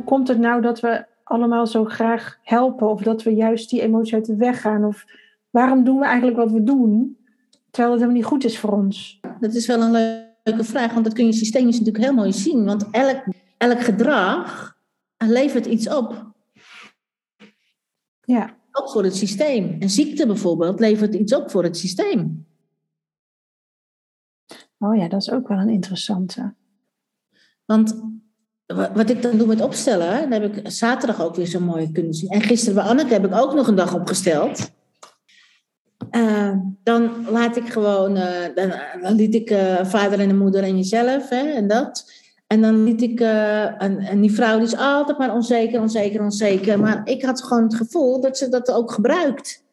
[0.00, 3.80] Hoe komt het nou dat we allemaal zo graag helpen of dat we juist die
[3.80, 4.84] emotie uit de weg gaan?
[4.84, 5.04] Of
[5.50, 7.18] waarom doen we eigenlijk wat we doen
[7.70, 9.20] terwijl het helemaal niet goed is voor ons?
[9.40, 9.90] Dat is wel een
[10.44, 12.64] leuke vraag, want dat kun je systemisch natuurlijk heel mooi zien.
[12.64, 13.24] Want elk,
[13.56, 14.76] elk gedrag
[15.16, 16.32] levert iets op.
[18.20, 18.56] Ja.
[18.72, 19.76] Ook voor het systeem.
[19.80, 22.46] En ziekte bijvoorbeeld levert iets op voor het systeem.
[24.78, 26.54] Oh ja, dat is ook wel een interessante.
[27.64, 28.02] Want
[28.74, 32.14] wat ik dan doe met opstellen, dan heb ik zaterdag ook weer zo mooi kunnen
[32.14, 32.28] zien.
[32.28, 34.70] En gisteren bij Anneke heb ik ook nog een dag opgesteld.
[36.10, 40.62] Uh, dan laat ik gewoon, uh, dan, dan, liet ik uh, vader en de moeder
[40.62, 42.12] en jezelf hè, en dat.
[42.46, 46.80] En dan liet ik, en, en, die vrouw die is altijd maar onzeker, onzeker, onzeker.
[46.80, 49.64] Maar ik had gewoon het gevoel dat ze dat ook gebruikt.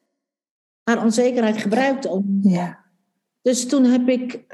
[0.83, 2.39] Haar onzekerheid gebruikt om.
[2.41, 2.79] Ja.
[3.41, 4.45] Dus toen heb ik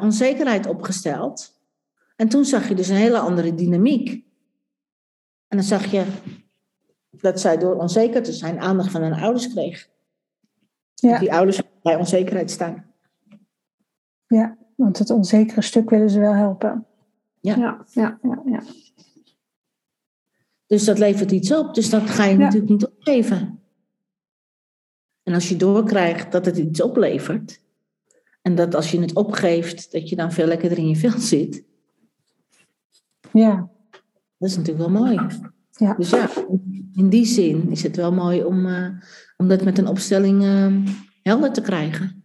[0.00, 1.61] onzekerheid opgesteld.
[2.22, 4.08] En toen zag je dus een hele andere dynamiek.
[5.48, 6.04] En dan zag je
[7.10, 9.88] dat zij door onzeker te zijn aandacht van hun ouders kreeg.
[10.94, 11.18] Ja.
[11.18, 12.94] Die ouders bij onzekerheid staan.
[14.26, 16.86] Ja, want het onzekere stuk willen ze wel helpen.
[17.40, 17.56] Ja.
[17.56, 18.42] Ja, ja, ja.
[18.46, 18.62] ja.
[20.66, 21.74] Dus dat levert iets op.
[21.74, 22.38] Dus dat ga je Ja.
[22.38, 23.60] natuurlijk niet opgeven.
[25.22, 27.60] En als je doorkrijgt dat het iets oplevert.
[28.42, 31.70] En dat als je het opgeeft, dat je dan veel lekkerder in je vel zit.
[33.32, 33.70] Ja.
[34.38, 35.20] Dat is natuurlijk wel mooi.
[35.70, 35.94] Ja.
[35.94, 36.28] Dus ja,
[36.94, 38.88] in die zin is het wel mooi om, eh,
[39.36, 42.24] om dat met een opstelling eh, helder te krijgen.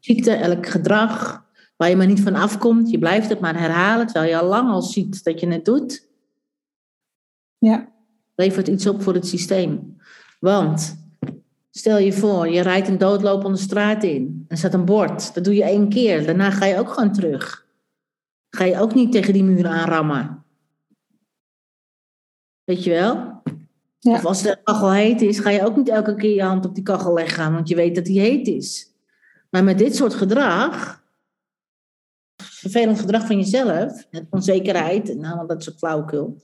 [0.00, 1.44] Ziekte, elk gedrag
[1.76, 4.70] waar je maar niet van afkomt, je blijft het maar herhalen terwijl je al lang
[4.70, 6.08] al ziet dat je het doet,
[7.58, 7.88] ja.
[8.34, 9.96] levert iets op voor het systeem.
[10.40, 11.04] Want
[11.70, 15.54] stel je voor, je rijdt een doodlopende straat in, er staat een bord, dat doe
[15.54, 17.65] je één keer, daarna ga je ook gewoon terug.
[18.56, 20.44] Ga je ook niet tegen die muur aanrammen.
[22.64, 23.42] Weet je wel?
[23.98, 24.12] Ja.
[24.12, 26.74] Of als de kachel heet is, ga je ook niet elke keer je hand op
[26.74, 28.92] die kachel leggen, want je weet dat die heet is.
[29.50, 31.02] Maar met dit soort gedrag,
[32.36, 36.42] vervelend gedrag van jezelf, onzekerheid en allemaal dat soort flauwekul,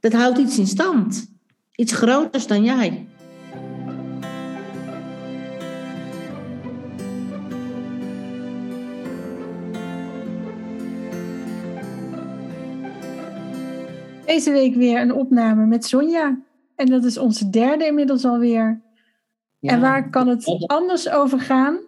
[0.00, 1.32] dat houdt iets in stand.
[1.74, 3.08] Iets groters dan jij.
[14.34, 16.38] Deze week weer een opname met Sonja.
[16.74, 18.82] En dat is onze derde inmiddels alweer.
[19.58, 19.72] Ja.
[19.72, 21.78] En waar kan het anders over gaan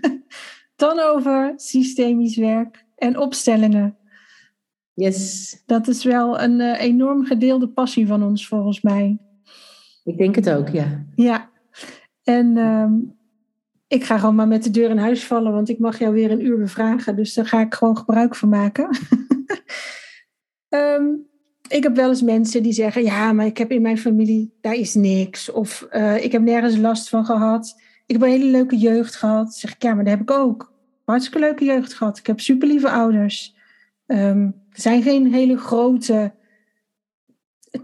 [0.76, 3.96] dan over systemisch werk en opstellingen?
[4.94, 9.18] Yes, Dat is wel een eh, enorm gedeelde passie van ons, volgens mij.
[10.04, 11.04] ik denk het ook, ja.
[11.14, 11.50] Ja,
[12.22, 12.92] en ehm,
[13.86, 16.30] ik ga gewoon maar met de deur in huis vallen, want ik mag jou weer
[16.30, 17.16] een uur bevragen.
[17.16, 18.88] Dus daar ga ik gewoon gebruik van maken.
[20.68, 21.04] Ehm,
[21.72, 24.74] ik heb wel eens mensen die zeggen: Ja, maar ik heb in mijn familie, daar
[24.74, 25.50] is niks.
[25.50, 27.80] Of eh, ik heb nergens last van gehad.
[28.06, 29.54] Ik heb een hele leuke jeugd gehad.
[29.54, 30.72] Zeg ik: Ja, maar dat heb ik ook.
[31.04, 32.18] Hartstikke leuke jeugd gehad.
[32.18, 33.56] Ik heb super lieve ouders.
[34.06, 36.34] Ehm, er zijn geen hele grote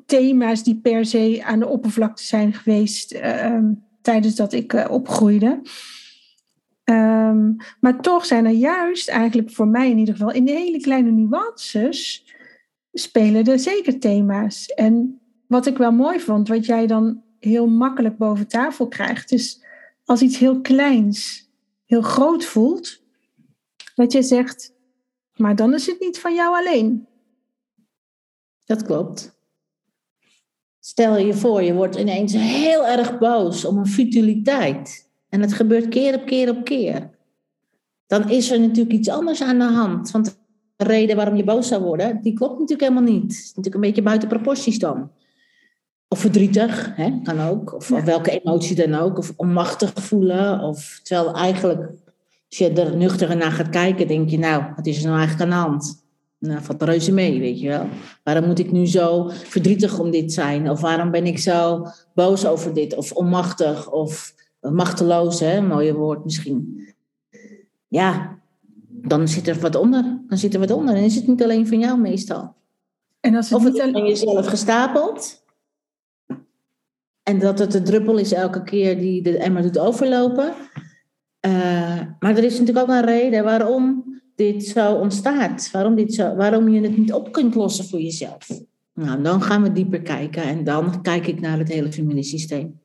[0.07, 4.91] thema's die per se aan de oppervlakte zijn geweest eh, ehm, tijdens dat ik eh,
[4.91, 5.61] opgroeide.
[6.85, 10.81] Ehm, maar toch zijn er juist eigenlijk voor mij in ieder geval in de hele
[10.81, 12.28] kleine nuances
[12.99, 14.67] spelen er zeker thema's.
[14.67, 19.65] En wat ik wel mooi vond, wat jij dan heel makkelijk boven tafel krijgt, is
[20.05, 21.49] als iets heel kleins
[21.89, 23.03] heel groot voelt,
[23.95, 24.75] dat je zegt,
[25.37, 27.07] maar dan is het niet van jou alleen.
[28.65, 29.37] Dat klopt.
[30.81, 35.11] Stel je voor, je wordt ineens heel erg boos om een futiliteit.
[35.29, 37.17] En het gebeurt keer op keer op keer.
[38.07, 40.11] dan is er natuurlijk iets anders aan de hand.
[40.11, 40.39] Want
[40.79, 43.23] reden waarom je boos zou worden, die klopt natuurlijk helemaal niet.
[43.23, 45.11] Het is natuurlijk een beetje buiten proporties dan.
[46.09, 47.75] Of verdrietig, hè, kan ook.
[47.75, 49.19] Of, welke emotie dan ook.
[49.19, 50.61] Of onmachtig voelen.
[50.61, 51.81] Of, terwijl eigenlijk,
[52.49, 55.51] als je er nuchter naar gaat kijken, denk je, nou, wat is er nou eigenlijk
[55.51, 56.07] aan de hand?
[56.39, 57.87] Nou, valt reuze mee, weet je wel.
[58.23, 60.71] Waarom moet ik nu zo verdrietig om dit zijn?
[60.71, 62.97] Of waarom ben ik zo boos over dit?
[62.97, 63.91] Of onmachtig?
[63.91, 65.61] Of machteloos, hè?
[65.61, 66.87] mooie woord misschien.
[67.89, 68.38] Ja,
[69.03, 70.21] dan zit er wat onder.
[70.29, 70.95] Dan zit er wat onder.
[70.95, 72.55] En is het niet alleen van jou meestal.
[73.21, 75.45] En als het of het niet van jezelf gestapeld.
[77.23, 80.55] En dat het de druppel is elke keer die de emmer doet overlopen.
[81.47, 84.05] Uh, maar er is natuurlijk ook een reden waarom
[84.35, 85.71] dit zo ontstaat.
[85.71, 88.49] Waarom, dit zo, waarom je het niet op kunt lossen voor jezelf.
[88.95, 90.43] Nou, dan gaan we dieper kijken.
[90.43, 92.81] En dan kijk ik naar het hele familiesysteem.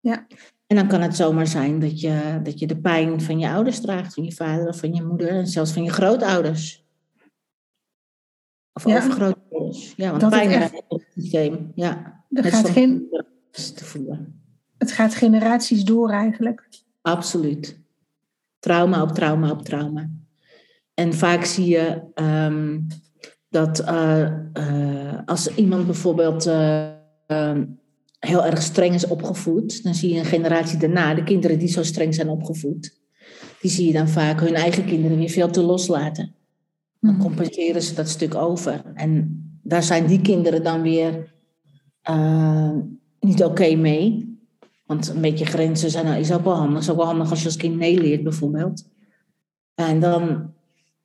[0.00, 0.26] Ja.
[0.66, 3.80] En dan kan het zomaar zijn dat je, dat je de pijn van je ouders
[3.80, 6.84] draagt, van je vader of van je moeder en zelfs van je grootouders.
[8.72, 8.96] Of ja.
[8.96, 9.94] overgrootouders.
[9.96, 10.72] Ja, want dat pijn echt...
[10.72, 11.72] in het systeem.
[11.74, 13.06] Ja, er gaat geen...
[13.50, 14.40] te voelen.
[14.78, 16.68] Het gaat generaties door eigenlijk.
[17.02, 17.80] Absoluut.
[18.58, 20.10] Trauma op trauma op trauma.
[20.94, 22.86] En vaak zie je um,
[23.48, 26.90] dat uh, uh, als iemand bijvoorbeeld uh,
[28.26, 31.82] heel erg streng is opgevoed, dan zie je een generatie daarna, de kinderen die zo
[31.82, 32.98] streng zijn opgevoed,
[33.60, 36.34] die zie je dan vaak hun eigen kinderen weer veel te loslaten.
[37.00, 37.22] Dan mhm.
[37.22, 38.82] compenseren ze dat stuk over.
[38.94, 41.32] En daar zijn die kinderen dan weer
[42.10, 42.70] uh,
[43.20, 44.34] niet oké mee.
[44.86, 46.82] Want een beetje grenzen zijn, is ook wel handig.
[46.82, 48.88] is ook wel handig als je als kind nee leert, bijvoorbeeld.
[49.74, 50.52] En dan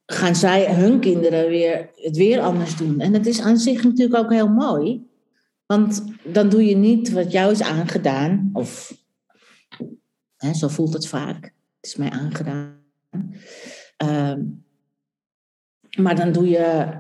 [0.06, 3.00] gaan zij, hun kinderen, weer, het weer anders doen.
[3.00, 5.09] En dat is aan zich natuurlijk ook heel mooi.
[5.71, 8.97] Want dan doe je niet wat jou is aangedaan, of
[10.38, 11.44] hè, zo voelt het vaak.
[11.44, 11.53] Het
[11.85, 12.83] is mij aangedaan.
[13.97, 14.44] Ehm,
[15.97, 17.00] maar dan doe je.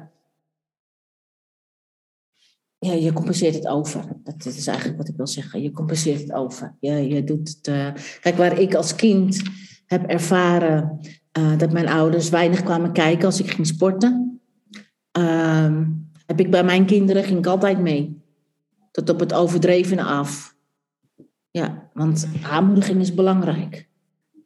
[2.77, 4.05] Ja, je compenseert het over.
[4.23, 5.61] Dat, is eigenlijk wat ik wil zeggen.
[5.61, 6.75] Je compenseert het over.
[6.79, 7.67] Je, je doet het.
[7.67, 7.93] Uh...
[8.19, 9.41] Kijk, waar ik als kind
[9.85, 10.99] heb ervaren
[11.37, 14.41] uh, dat mijn ouders weinig kwamen kijken als ik ging sporten,
[15.17, 15.81] uh,
[16.25, 18.20] heb ik bij mijn kinderen ging ik altijd mee
[18.91, 20.55] tot op het overdrevene af.
[21.51, 23.89] Ja, want aanmoediging is belangrijk.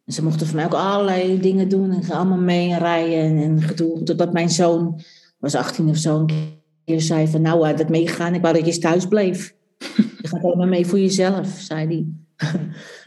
[0.04, 3.36] En ze mochten voor mij ook allerlei dingen doen en allemaal mee en rijden en,
[3.36, 4.02] en gedoe.
[4.02, 5.00] Totdat mijn zoon,
[5.38, 8.34] was 18 of zo, een keer zei van nou, hij dat meegegaan.
[8.34, 9.54] Ik wou dat je thuis bleef.
[10.22, 12.06] Je gaat allemaal mee voor jezelf, zei hij.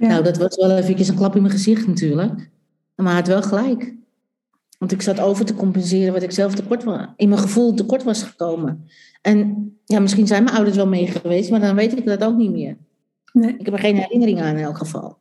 [0.08, 2.50] Nou, dat was wel even een klap in mijn gezicht natuurlijk.
[2.96, 3.96] Maar hij had wel gelijk.
[4.78, 8.04] Want ik zat over te compenseren wat ik zelf tekort was, in mijn gevoel tekort
[8.04, 8.88] was gekomen.
[9.22, 12.38] En ja, misschien zijn mijn ouders wel mee geweest, maar dan weet ik dat ook
[12.38, 12.78] niet meer.
[13.34, 13.56] Nee.
[13.58, 15.18] Ik heb er geen herinnering aan in elk geval.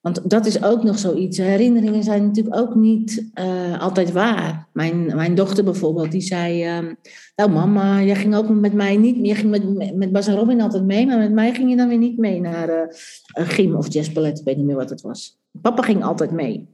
[0.00, 1.38] Want dat is ook nog zoiets.
[1.38, 4.68] Herinneringen zijn natuurlijk ook niet uh, altijd waar.
[4.72, 6.78] Mijn, mijn dochter bijvoorbeeld, die zei...
[6.80, 6.92] Uh,
[7.36, 9.26] nou mama, jij ging ook met mij niet...
[9.26, 11.88] Je ging met, met Bas en Robin altijd mee, maar met mij ging je dan
[11.88, 12.84] weer niet mee naar uh,
[13.32, 14.38] gym of jazzballet.
[14.38, 15.38] Ik weet niet meer wat het was.
[15.60, 16.68] Papa ging altijd mee.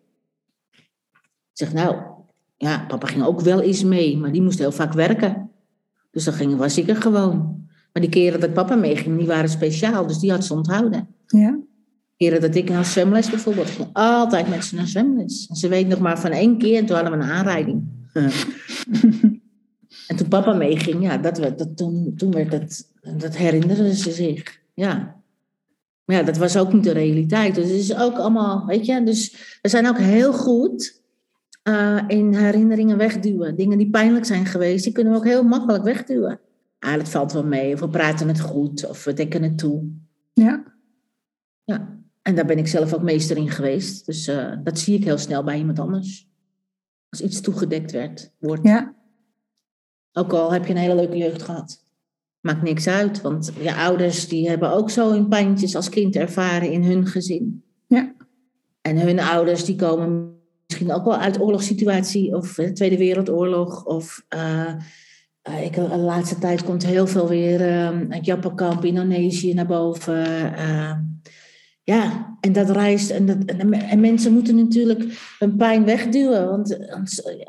[0.72, 1.96] Ik zeg, nou,
[2.56, 5.44] ja, papa ging ook wel eens mee, maar die moest heel vaak werken.
[6.14, 7.62] Dus dan ging, was ik er gewoon.
[7.93, 10.06] Maar die keren dat papa meeging, die waren speciaal.
[10.06, 11.08] Dus die had ze onthouden.
[11.27, 11.58] Ja.
[12.17, 13.89] Keren dat ik naar zwemles bijvoorbeeld ging.
[13.93, 15.46] Altijd met ze naar zwemles.
[15.46, 17.82] En ze weet nog maar van één keer en toen hadden we een aanrijding.
[20.08, 24.60] en toen papa meeging, ja, dat, dat, toen, toen werd dat, dat herinnerde ze zich.
[24.74, 25.22] Ja.
[26.05, 27.55] Maar ja, dat was ook niet de realiteit.
[27.55, 31.03] Dus het is ook allemaal, weet je, dus we zijn ook heel goed
[31.69, 33.56] uh, in herinneringen wegduwen.
[33.56, 36.41] Dingen die pijnlijk zijn geweest, die kunnen we ook heel makkelijk wegduwen.
[36.79, 39.91] Ah, het valt wel mee, of we praten het goed, of we dekken het toe.
[40.33, 40.65] Ja.
[41.65, 44.06] Ja, en daar ben ik zelf ook meester in geweest.
[44.06, 46.29] Dus uh, dat zie ik heel snel bij iemand anders.
[47.09, 48.65] Als iets toegedekt werd, wordt.
[48.65, 48.94] Ja.
[50.13, 51.85] Ook al heb je een hele leuke jeugd gehad.
[52.41, 56.71] Maakt niks uit, want je ouders die hebben ook zo hun pijntjes als kind ervaren
[56.71, 57.65] in hun gezin.
[57.87, 58.15] Ja.
[58.81, 60.35] En hun ouders die komen
[60.67, 63.85] misschien ook wel uit oorlogssituatie of de Tweede Wereldoorlog.
[63.85, 64.75] Of uh,
[65.65, 70.53] ik, de laatste tijd komt heel veel weer uh, uit Jappenkamp, Indonesië naar boven.
[71.83, 73.11] ja, en dat reist.
[73.11, 76.79] En, dat, en, mensen moeten natuurlijk hun pijn wegduwen want,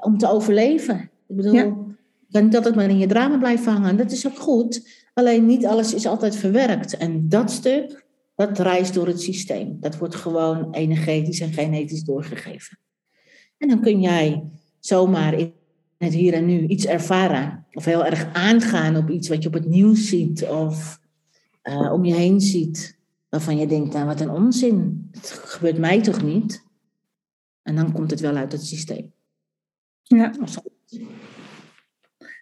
[0.02, 1.10] om te overleven.
[1.28, 1.64] Ik bedoel, ja.
[1.64, 3.98] je kan niet altijd maar in je drama blijven hangen.
[3.98, 5.04] Dat is ook goed.
[5.14, 6.98] Alleen niet alles is altijd verwerkt.
[6.98, 8.06] En dat stuk,
[8.36, 9.78] dat reist door het systeem.
[9.80, 12.78] Dat wordt gewoon energetisch en genetisch doorgegeven.
[13.58, 14.44] En dan kun jij
[14.80, 15.54] zomaar in
[15.98, 17.66] het hier en nu iets ervaren.
[17.74, 21.00] Of heel erg aangaan op iets wat je op het nieuws ziet of
[21.64, 22.98] uh, om je heen ziet.
[23.30, 25.10] Waarvan je denkt, nou wat een onzin.
[25.12, 26.64] Het gebeurt mij toch niet?
[27.62, 29.14] En dan komt het wel uit het systeem.
[30.02, 30.32] Ja.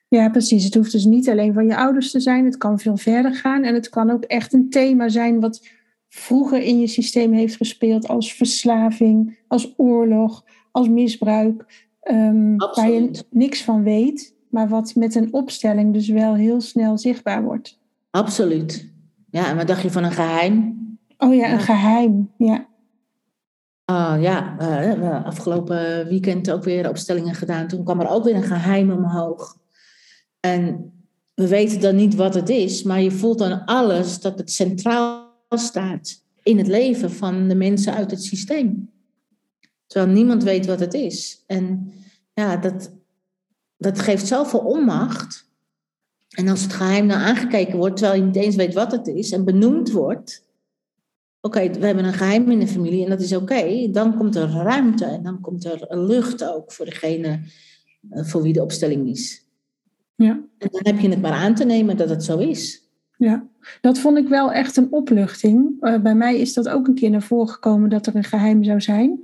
[0.08, 0.64] Ja, precies.
[0.64, 2.46] Het hoeft dus niet alleen van je ouders te zijn.
[2.46, 3.64] Het kan veel verder gaan.
[3.64, 5.68] En het kan ook echt een thema zijn wat
[6.10, 11.88] vroeger in je systeem heeft gespeeld als verslaving, als oorlog, als misbruik.
[12.12, 16.98] Um, waar je niks van weet, maar wat met een opstelling dus wel heel snel
[16.98, 17.80] zichtbaar wordt.
[18.10, 18.92] Absoluut.
[19.30, 20.82] Ja, en wat dacht je van een geheim?
[21.18, 22.68] Oh ja, een geheim, ja.
[23.92, 27.68] Uh, ja, uh, afgelopen weekend ook weer opstellingen gedaan.
[27.68, 29.58] Toen kwam er ook weer een geheim omhoog.
[30.40, 30.94] En
[31.34, 35.32] we weten dan niet wat het is, maar je voelt dan alles dat het centraal
[35.50, 38.93] staat in het leven van de mensen uit het systeem.
[39.94, 41.44] Terwijl niemand weet wat het is.
[41.48, 41.94] En
[42.34, 42.92] ja, dat,
[43.78, 45.50] dat geeft zoveel onmacht.
[46.30, 49.32] En als het geheim nou aangekeken wordt, terwijl je niet eens weet wat het is
[49.32, 50.46] en benoemd wordt.
[51.42, 53.90] Oké, we hebben een geheim in de familie en dat is oké.
[53.92, 57.40] dan komt er ruimte en dan komt er lucht ook voor degene
[58.10, 59.46] eh, voor wie de opstelling is.
[60.16, 60.32] Ja.
[60.58, 62.88] En dan heb je het maar aan te nemen dat het zo is.
[63.18, 63.48] Ja,
[63.82, 65.78] dat vond ik wel echt een opluchting.
[65.82, 68.64] Uh, bij mij is dat ook een keer naar voren gekomen dat er een geheim
[68.64, 69.24] zou zijn.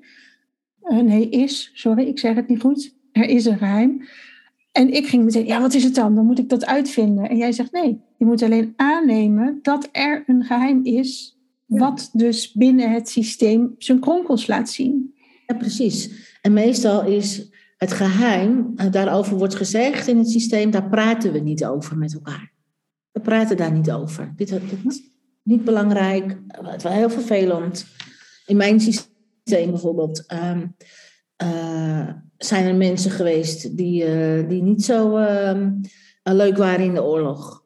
[0.84, 2.96] Uh, nee, is, sorry, ik zeg het niet goed.
[3.12, 4.08] Er is een geheim.
[4.72, 6.16] En ik ging meteen, ja, wat is het dan?
[6.16, 7.30] Dan moet ik dat uitvinden.
[7.30, 12.52] En jij zegt, nee, je moet alleen aannemen dat er een geheim is, wat dus
[12.52, 15.14] binnen het systeem zijn kronkels laat zien.
[15.48, 16.28] Ja, precies.
[16.42, 21.40] En meestal is het geheim, eh, daarover wordt gezegd in het systeem, daar praten we
[21.40, 22.52] niet over met elkaar.
[23.12, 24.34] We praten daar niet over.
[24.36, 24.52] Dit,
[24.88, 25.02] is
[25.44, 27.86] niet belangrijk, het was heel vervelend.
[28.46, 29.09] In mijn systeem
[29.50, 30.76] bijvoorbeeld um,
[31.44, 35.62] uh, zijn er mensen geweest die, uh, die niet zo uh,
[36.24, 37.64] leuk waren in de oorlog.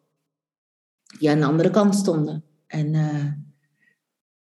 [1.19, 2.43] Die aan de andere kant stonden.
[2.67, 2.95] En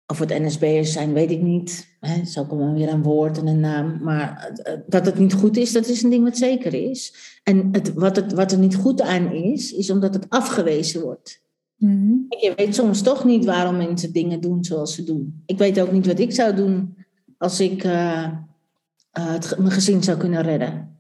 [0.08, 1.98] of het NSB'ers zijn, weet ik niet.
[2.00, 4.00] Hè, zo komen weer een woord en een naam.
[4.04, 4.52] Maar
[4.88, 7.16] dat het niet goed is, dat is een ding wat zeker is.
[7.44, 11.44] En het, wat, het, wat er niet goed aan is, is omdat het afgewezen wordt.
[11.76, 15.44] Mm Je weet soms toch niet waarom mensen dingen doen zoals ze doen.
[15.46, 16.96] Ik weet ook niet wat ik zou doen
[17.46, 18.32] als ik uh,
[19.18, 21.00] uh, het, mijn gezin zou kunnen redden.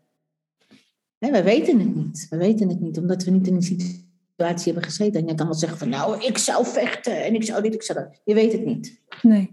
[1.17, 2.27] Hè, we weten het niet.
[2.29, 5.21] We weten het niet, omdat we niet in een situatie hebben gezeten.
[5.21, 7.83] En je kan wel zeggen van nou, ik zou vechten en ik zou dit, ik
[7.83, 8.21] zou dat.
[8.23, 9.01] Je weet het niet.
[9.21, 9.51] Nee.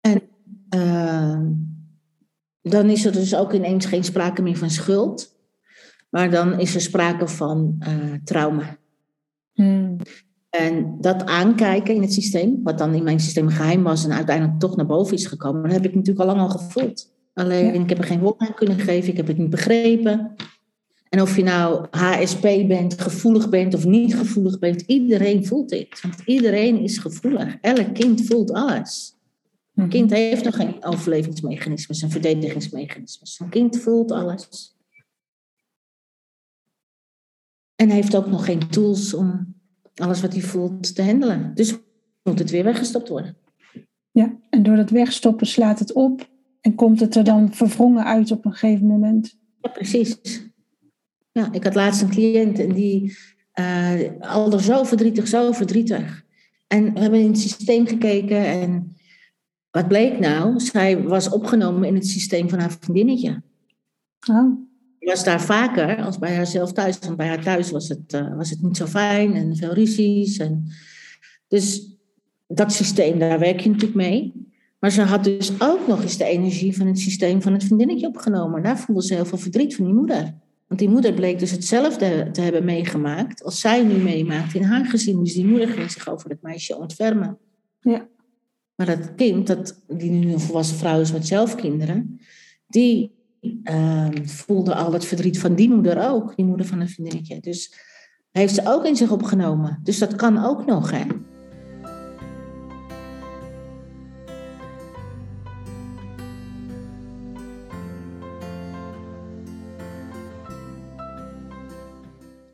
[0.00, 0.22] En
[0.76, 1.40] uh,
[2.62, 5.36] dan is er dus ook ineens geen sprake meer van schuld.
[6.10, 8.78] Maar dan is er sprake van uh, trauma.
[9.52, 9.96] Hmm.
[10.58, 14.58] En dat aankijken in het systeem, wat dan in mijn systeem geheim was en uiteindelijk
[14.58, 17.14] toch naar boven is gekomen, dat heb ik natuurlijk al lang al gevoeld.
[17.34, 17.72] Alleen ja.
[17.72, 20.34] ik heb er geen woord aan kunnen geven, ik heb het niet begrepen.
[21.08, 26.00] En of je nou HSP bent, gevoelig bent of niet gevoelig bent, iedereen voelt dit.
[26.00, 27.56] Want iedereen is gevoelig.
[27.60, 29.16] Elk kind voelt alles.
[29.74, 33.40] Een kind heeft nog geen overlevingsmechanismes en verdedigingsmechanismes.
[33.40, 34.76] Een kind voelt alles.
[37.74, 39.55] En heeft ook nog geen tools om
[40.00, 41.54] alles wat hij voelt te handelen.
[41.54, 41.78] Dus
[42.22, 43.36] moet het weer weggestopt worden.
[44.10, 46.28] Ja, en door dat wegstoppen slaat het op
[46.60, 49.38] en komt het er dan verwrongen uit op een gegeven moment.
[49.60, 50.44] Ja, precies.
[51.32, 53.16] Ja, ik had laatst een cliënt en die
[53.60, 56.24] uh, al zo verdrietig, zo verdrietig.
[56.66, 58.96] En we hebben in het systeem gekeken en
[59.70, 60.60] wat bleek nou?
[60.60, 63.42] Zij was opgenomen in het systeem van haar vriendinnetje.
[64.30, 64.65] Oh
[65.06, 66.98] was daar vaker als bij haarzelf thuis.
[66.98, 70.38] Want bij haar thuis was het, uh, was het niet zo fijn en veel ruzies.
[70.38, 70.72] En
[71.48, 71.96] dus
[72.46, 74.32] dat systeem, daar werk je natuurlijk mee.
[74.78, 78.06] Maar ze had dus ook nog eens de energie van het systeem van het vriendinnetje
[78.06, 78.62] opgenomen.
[78.62, 80.34] Daar voelde ze heel veel verdriet van die moeder.
[80.66, 84.84] Want die moeder bleek dus hetzelfde te hebben meegemaakt als zij nu meemaakt in haar
[84.84, 85.24] gezin.
[85.24, 87.38] Dus die moeder ging zich over het meisje ontfermen.
[87.80, 88.08] Ja.
[88.74, 92.20] Maar dat kind, dat, die nu een volwassen vrouw is met zelf kinderen,
[92.66, 93.15] die
[93.64, 97.40] uh, voelde al het verdriet van die moeder ook, die moeder van een vriendinnetje.
[97.40, 97.74] Dus
[98.30, 99.80] heeft ze ook in zich opgenomen.
[99.82, 101.04] Dus dat kan ook nog, hè?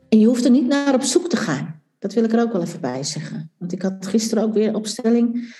[0.09, 1.81] En je hoeft er niet naar op zoek te gaan.
[1.99, 3.51] Dat wil ik er ook wel even bij zeggen.
[3.57, 5.55] Want ik had gisteren ook weer opstelling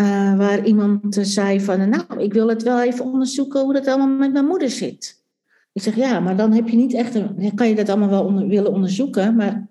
[0.00, 4.16] uh, waar iemand zei van, nou, ik wil het wel even onderzoeken hoe dat allemaal
[4.16, 5.24] met mijn moeder zit.
[5.72, 8.48] Ik zeg, ja, maar dan heb je niet echt, een, kan je dat allemaal wel
[8.48, 9.68] willen onderzoeken, maar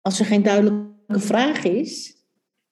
[0.00, 2.16] als er geen duidelijke vraag is,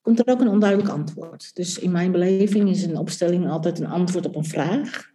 [0.00, 1.54] komt er ook een onduidelijk antwoord.
[1.54, 5.10] Dus in mijn beleving is een opstelling altijd een antwoord op een vraag.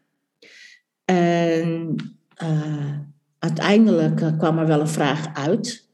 [1.05, 1.95] En
[2.43, 2.99] uh,
[3.39, 5.89] uiteindelijk uh, kwam er wel een vraag uit.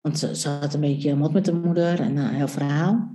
[0.00, 3.14] Want ze, ze had een beetje mot met de moeder en een heel verhaal.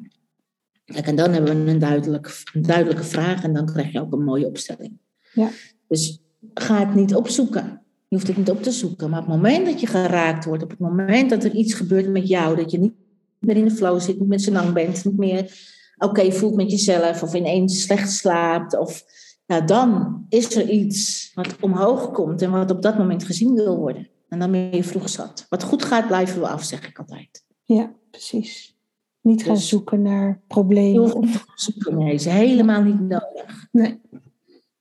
[0.94, 4.24] En dan hebben we een, duidelijk, een duidelijke vraag en dan krijg je ook een
[4.24, 4.98] mooie opstelling.
[5.34, 5.50] Ja.
[5.88, 6.22] Dus
[6.54, 7.82] ga het niet opzoeken.
[8.08, 9.10] Je hoeft het niet op te zoeken.
[9.10, 12.10] Maar op het moment dat je geraakt wordt, op het moment dat er iets gebeurt
[12.10, 12.94] met jou, dat je niet
[13.40, 15.54] meer in de flow zit, niet met z'n lang bent, niet meer
[15.98, 19.04] oké voelt met jezelf of ineens slecht slaapt, of,
[19.48, 23.78] nou, dan is er iets wat omhoog komt en wat op dat moment gezien wil
[23.78, 24.08] worden.
[24.30, 25.46] En dan ben je vroeg zat.
[25.50, 27.44] Wat goed gaat, blijven we af, zeg ik altijd.
[27.64, 28.78] Ja, precies.
[29.22, 31.10] Niet gaan Dus- zoeken naar problemen.
[31.22, 33.68] Te zoeken, nee, is helemaal niet nodig.
[33.72, 34.00] Nee.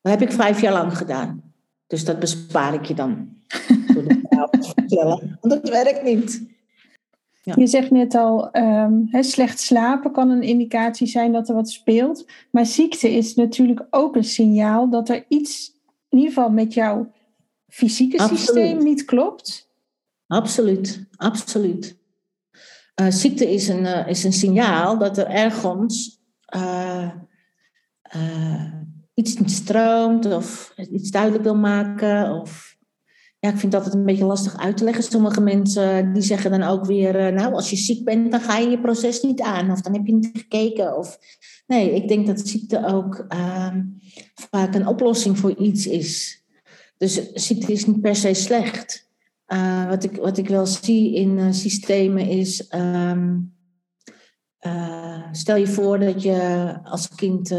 [0.01, 1.53] Dat heb ik vijf jaar lang gedaan.
[1.87, 3.29] Dus dat bespaar ik je dan.
[3.95, 5.39] Door de verhaal te vertellen.
[5.41, 6.47] Want dat werkt niet.
[7.43, 7.55] Ja.
[7.57, 12.27] Je zegt net al, ehm, slecht slapen kan een indicatie zijn dat er wat speelt.
[12.51, 15.73] Maar ziekte is natuurlijk ook een signaal dat er iets,
[16.09, 17.13] in ieder geval met jouw
[17.69, 18.41] fysieke Absoluut.
[18.41, 19.69] systeem, niet klopt.
[20.27, 21.98] Absoluut, absoluut.
[22.99, 27.11] Eh, ziekte is een, eh, is een signaal dat er ergens eh,
[29.15, 32.31] iets niet stroomt of iets duidelijk wil maken.
[32.41, 32.77] Of,
[33.39, 35.05] ja, ik vind dat altijd een beetje lastig uit te leggen.
[35.05, 38.69] Sommige mensen die zeggen dan ook weer, nou als je ziek bent dan ga je
[38.69, 40.97] je proces niet aan of dan heb je niet gekeken.
[40.97, 41.19] Of,
[41.67, 43.83] nee, ik denk dat ziekte ook ehm,
[44.51, 46.43] vaak een oplossing voor iets is.
[46.97, 49.08] Dus ziekte is niet per se slecht.
[49.53, 52.73] Uh, wat, ik, wat ik wel zie in uh, systemen is.
[52.75, 53.55] Um,
[54.67, 57.55] uh, stel je voor dat je als kind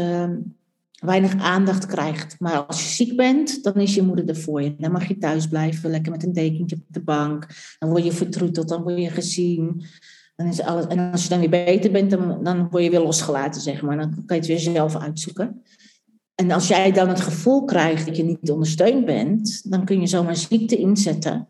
[1.00, 2.36] weinig aandacht krijgt.
[2.38, 4.74] Maar als je ziek bent, dan is je moeder er voor je.
[4.78, 7.46] Dan mag je thuis blijven, lekker met een dekentje op de bank.
[7.78, 9.84] Dan word je vertroeteld, dan word je gezien.
[10.36, 13.00] Dan is alles, en als je dan weer beter bent, dan, dan word je weer
[13.00, 13.96] losgelaten, zeg maar.
[13.96, 15.62] Dan kan je het weer zelf uitzoeken.
[16.34, 20.06] En als jij dan het gevoel krijgt dat je niet ondersteund bent, dan kun je
[20.06, 21.48] zomaar ziekte inzetten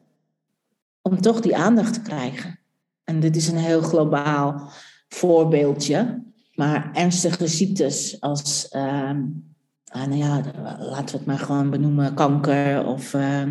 [1.02, 2.58] om toch die aandacht te krijgen.
[3.04, 4.70] En dit is een heel globaal
[5.08, 6.22] voorbeeldje.
[6.54, 9.10] Maar ernstige ziektes als, uh,
[9.84, 10.42] ah, nou ja,
[10.78, 13.46] laten we het maar gewoon benoemen, kanker of uh,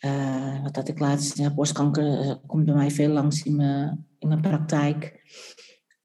[0.00, 4.28] uh, wat had ik laatst, ja, borstkanker komt bij mij veel langs in mijn, in
[4.28, 5.18] mijn praktijk.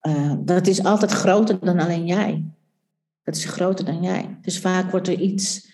[0.04, 2.46] Eh, dat is altijd groter dan alleen jij.
[3.24, 4.38] Dat is groter dan jij.
[4.42, 5.72] Dus vaak wordt er iets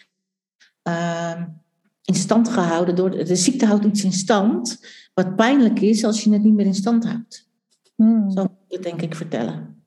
[0.81, 1.45] ehm,
[2.09, 2.95] in stand gehouden.
[2.95, 4.79] Door, de ziekte houdt iets in stand
[5.13, 7.47] wat pijnlijk is als je het niet meer in stand houdt.
[7.95, 8.31] Hmm.
[8.31, 9.83] Zo moet ik het denk ik vertellen.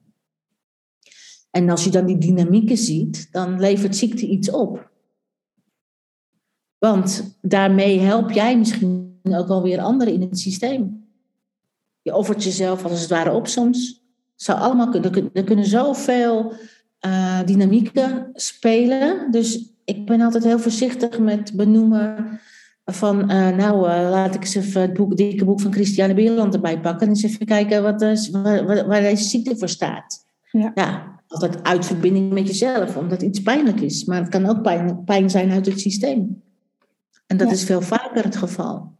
[1.51, 4.91] En als je dan die dynamieken ziet, dan levert ziekte iets op.
[6.79, 11.07] Want daarmee help jij misschien ook wel weer anderen in het systeem.
[12.03, 14.03] Je offert jezelf als het ware op soms.
[14.35, 15.31] Zou allemaal kunnen.
[15.33, 16.53] Er kunnen zoveel
[17.07, 19.31] uh, dynamieken spelen.
[19.31, 22.41] Dus ik ben altijd heel voorzichtig met benoemen
[22.85, 26.55] van, uh, nou, uh, laat ik eens even het boek, dikke boek van Christiane Beerland
[26.55, 27.07] erbij pakken.
[27.07, 30.27] En eens even kijken wat, is, waar, waar, deze ziekte voor staat.
[30.51, 30.73] Ja.
[30.75, 34.05] ja, altijd uit verbinding met jezelf, omdat iets pijnlijk is.
[34.05, 36.43] Maar het kan ook pijn, pijn zijn uit het systeem.
[37.27, 37.53] En dat Ja.
[37.55, 38.93] is veel vaker het geval.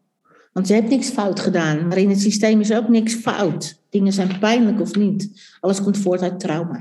[0.53, 3.81] Want je hebt niks fout gedaan, maar in het systeem is ook niks fout.
[3.91, 5.31] Dingen zijn pijnlijk of niet.
[5.61, 6.79] Alles komt voort uit trauma.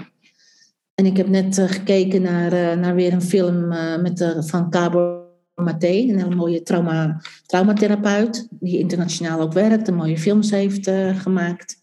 [1.01, 4.69] En ik heb net uh, gekeken naar, uh, naar weer een film uh, met, van
[4.69, 10.91] Cabo Maté, een hele mooie trauma, traumatherapeut, die internationaal ook werkt, en mooie films heeft
[11.15, 11.77] gemaakt.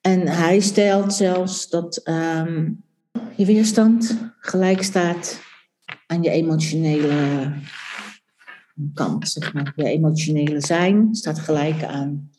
[0.00, 2.82] En hij stelt zelfs dat um,
[3.36, 5.40] je weerstand gelijk staat
[6.06, 7.52] aan je emotionele
[8.94, 9.72] kant, zeg maar.
[9.76, 12.30] Je emotionele zijn staat gelijk aan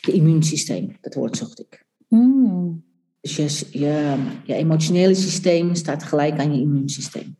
[0.00, 0.96] je immuunsysteem.
[1.00, 1.84] Dat woord zocht ik.
[2.08, 2.84] Hmm.
[3.24, 7.36] Dus je, je, je emotionele systeem staat gelijk aan je immuunsysteem.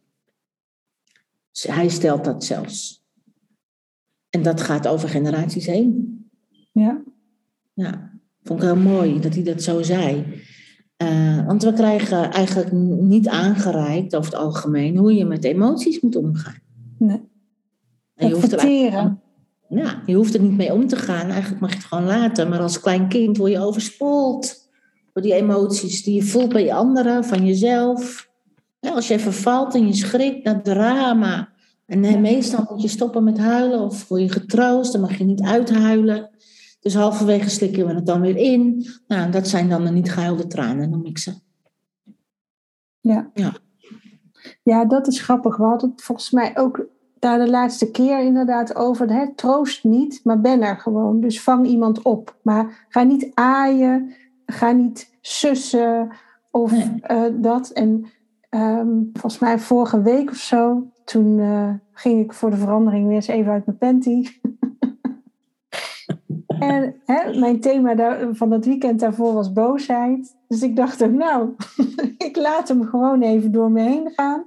[1.50, 3.04] Dus hij stelt dat zelfs.
[4.30, 6.18] En dat gaat over generaties heen.
[6.72, 7.02] Ja.
[7.72, 8.10] Ja,
[8.42, 10.24] vond ik heel mooi dat hij dat zo zei.
[11.02, 16.16] Uh, want we krijgen eigenlijk niet aangereikt over het algemeen hoe je met emoties moet
[16.16, 16.58] omgaan.
[16.98, 17.20] Nee.
[18.14, 19.20] En je hoeft, er verteren.
[19.68, 21.30] ja, je hoeft er niet mee om te gaan.
[21.30, 22.48] Eigenlijk mag je het gewoon laten.
[22.48, 24.63] Maar als klein kind word je overspoeld
[25.14, 28.28] door die emoties die je voelt bij anderen, van jezelf.
[28.80, 31.52] Ja, als je even valt en je schrikt naar drama.
[31.86, 35.24] En nee, meestal moet je stoppen met huilen of word je getroost, dan mag je
[35.24, 36.30] niet uithuilen.
[36.80, 38.86] Dus halverwege slikken we het dan weer in.
[39.06, 41.32] Nou, dat zijn dan de niet gehuilde tranen, noem ik ze.
[43.00, 43.30] Ja.
[43.34, 43.52] Ja.
[44.62, 45.56] ja, dat is grappig.
[45.56, 46.86] We hadden het volgens mij ook
[47.18, 49.12] daar de laatste keer inderdaad over.
[49.12, 49.34] Hè?
[49.34, 51.20] Troost niet, maar ben er gewoon.
[51.20, 52.36] Dus vang iemand op.
[52.42, 54.14] Maar ga niet aaien,
[54.46, 56.10] ga niet sussen
[56.50, 57.00] of Nee.
[57.00, 57.70] eh, dat.
[57.70, 58.06] En
[58.48, 63.14] ehm, volgens mij vorige week of zo, toen eh, ging ik voor de verandering weer
[63.14, 64.26] eens even uit mijn panty.
[66.58, 70.36] En hè, mijn thema daar, van dat weekend daarvoor was boosheid.
[70.48, 71.54] Dus ik dacht ook, nou,
[72.28, 74.44] ik laat hem gewoon even door me heen gaan.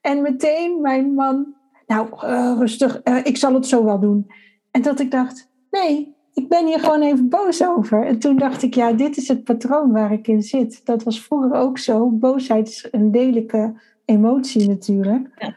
[0.00, 1.54] En meteen mijn man,
[1.86, 4.30] nou, uh, rustig, ik zal het zo wel doen.
[4.70, 8.06] En dat ik dacht, nee, ik ben hier gewoon even boos over.
[8.06, 10.80] En toen dacht ik, ja, dit is het patroon waar ik in zit.
[10.84, 12.10] Dat was vroeger ook zo.
[12.10, 15.54] Boosheid is een delijke emotie natuurlijk.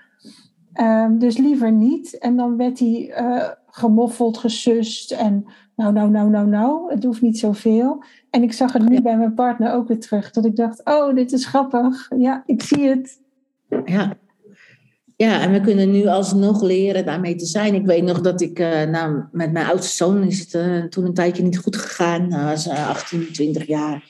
[0.74, 1.06] Ja.
[1.06, 2.18] Um, dus liever niet.
[2.18, 5.12] En dan werd hij uh, gemoffeld, gesust.
[5.12, 8.04] En nou, nou, nou, nou, nou, het hoeft niet zoveel.
[8.30, 10.32] En ik zag het nu bij mijn partner ook weer terug.
[10.32, 12.12] Dat ik dacht, oh, dit is grappig.
[12.18, 13.22] Ja, ik zie het.
[13.86, 14.18] Ja,
[15.25, 17.73] ja, en we kunnen nu alsnog leren daarmee te zijn.
[17.73, 21.05] Ik weet nog dat ik uh, nou, met mijn oudste zoon is het uh, toen
[21.05, 22.34] een tijdje niet goed gegaan.
[22.34, 24.03] Hij was uh, 18, 20 jaar.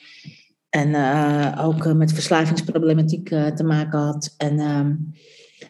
[0.68, 4.34] En eh, ook met verslavingsproblematiek te maken had.
[4.36, 4.94] En ehm,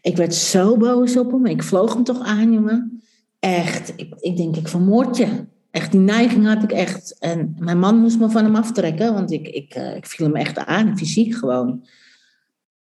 [0.01, 1.47] ik werd zo boos op hem.
[1.47, 3.03] Ik vloog hem toch aan, jongen.
[3.39, 5.47] Echt, ik, ik denk, ik vermoord je.
[5.71, 7.17] Echt, die neiging had ik echt.
[7.19, 10.59] En mijn man moest me van hem aftrekken, want ik, ik, ik viel hem echt
[10.59, 11.87] aan, fysiek gewoon.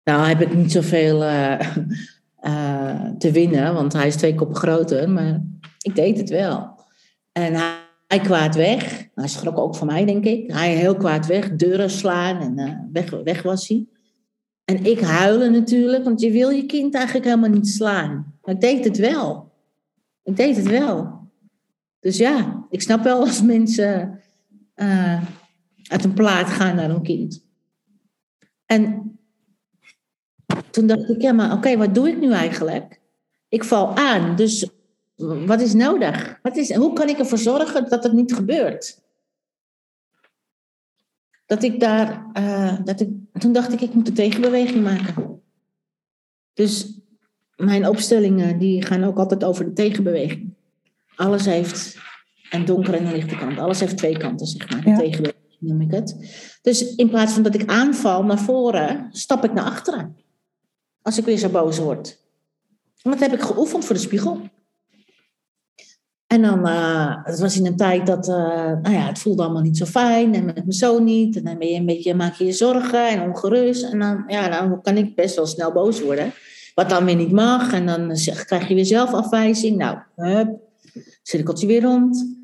[0.04, 1.76] Nou heb ik niet zoveel uh,
[3.18, 5.42] te winnen, want hij is twee koppen groter, maar
[5.78, 6.80] ik deed het wel.
[7.32, 9.08] En hij, hij kwaad weg.
[9.14, 10.52] Hij schrok ook van mij, denk ik.
[10.52, 13.86] Hij heel kwaad weg, deuren slaan en uh, weg, weg was hij.
[14.64, 18.34] En ik huilen natuurlijk, want je wil je kind eigenlijk helemaal niet slaan.
[18.42, 19.52] Maar ik deed het wel.
[20.22, 21.30] Ik deed het wel.
[22.00, 24.20] Dus ja, ik snap wel als mensen
[24.76, 25.22] uh,
[25.82, 27.46] uit een plaat gaan naar een kind.
[28.66, 29.12] En
[30.70, 33.00] toen dacht ik, ja, maar oké, wat doe ik nu eigenlijk?
[33.48, 34.68] Ik val aan, dus
[35.46, 36.38] wat is nodig?
[36.42, 39.00] Wat is, hoe kan ik ervoor zorgen dat het niet gebeurt?
[41.46, 45.42] Dat ik daar, uh, dat ik, toen dacht ik, ik moet een tegenbeweging maken.
[46.54, 47.00] Dus
[47.56, 50.54] mijn opstellingen, die gaan ook altijd over de tegenbeweging.
[51.16, 51.98] Alles heeft
[52.50, 53.58] een donkere en een lichte kant.
[53.58, 54.84] Alles heeft twee kanten, zeg maar.
[54.84, 56.16] De tegenbeweging noem ik het.
[56.62, 60.16] Dus in plaats van dat ik aanval naar voren, stap ik naar achteren
[61.02, 62.18] als ik weer zo boos word.
[63.02, 64.40] Want dat heb ik geoefend voor de spiegel.
[66.26, 68.34] En dan, uh, het was in een tijd dat, uh,
[68.82, 70.34] nou ja, het voelde allemaal niet zo fijn.
[70.34, 71.36] En met mijn zoon niet.
[71.36, 73.84] En dan ben je een beetje, maak je je zorgen en ongerust.
[73.84, 76.32] En dan, ja, dan kan ik best wel snel boos worden.
[76.74, 77.72] Wat dan weer niet mag.
[77.72, 79.76] En dan zeg, krijg je weer zelfafwijzing.
[79.76, 80.60] Nou, hup,
[81.22, 82.36] cirkelt je weer rond.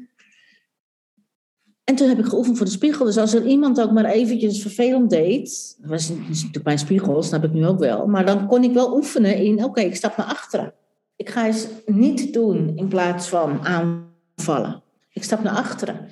[1.85, 3.05] En toen heb ik geoefend voor de spiegel.
[3.05, 7.45] Dus als er iemand ook maar eventjes vervelend deed, dat was natuurlijk mijn spiegel, snap
[7.45, 10.27] ik nu ook wel, maar dan kon ik wel oefenen in, oké, ik stap naar
[10.27, 10.73] achteren.
[11.17, 14.83] Ik ga eens niet doen in plaats van aanvallen.
[15.13, 16.09] Ik stap naar achteren.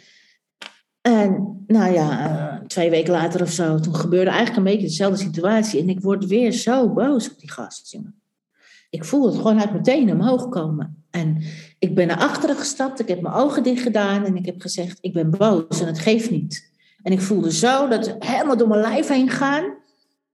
[1.00, 5.80] En nou ja, twee weken later of zo, toen gebeurde eigenlijk een beetje dezelfde situatie.
[5.80, 8.21] En ik word weer zo boos op die gast, jongen.
[8.92, 11.04] Ik voel het gewoon uit mijn omhoog komen.
[11.10, 11.42] En
[11.78, 14.98] ik ben naar achteren gestapt, ik heb mijn ogen dicht gedaan en ik heb gezegd,
[15.00, 16.70] ik ben boos en het geeft niet.
[17.02, 19.74] En ik voelde zo dat het helemaal door mijn lijf heen gaan.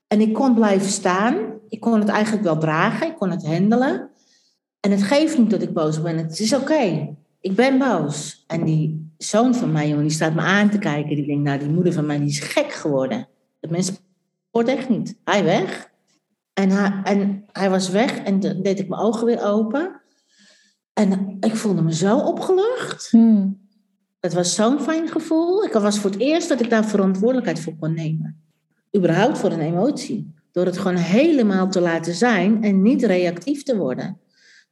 [0.06, 1.36] En ik kon blijven staan.
[1.68, 4.10] Ik kon het eigenlijk wel dragen, ik kon het handelen.
[4.80, 7.16] En het geeft niet dat ik boos ben, het is oké.
[7.40, 8.44] Ik ben boos.
[8.46, 11.16] En die zoon van mij, jongen, die staat me aan te kijken.
[11.16, 13.28] Die denkt, nou, die moeder van mij die is gek geworden.
[13.60, 13.96] Dat mensen
[14.50, 15.16] hoort echt niet.
[15.24, 15.87] Hij weg.
[16.58, 20.00] En hij, en hij was weg en dan deed ik mijn ogen weer open.
[20.92, 23.10] En ik voelde me zo opgelucht.
[23.10, 23.68] Hmm.
[24.20, 25.64] Het was zo'n fijn gevoel.
[25.64, 28.42] Ik was voor het eerst dat ik daar verantwoordelijkheid voor kon nemen.
[28.96, 30.34] Überhaupt voor een emotie.
[30.52, 34.20] Door het gewoon helemaal te laten zijn en niet reactief te worden.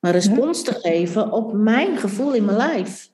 [0.01, 3.13] Maar respons te geven op mijn gevoel in mijn lijf.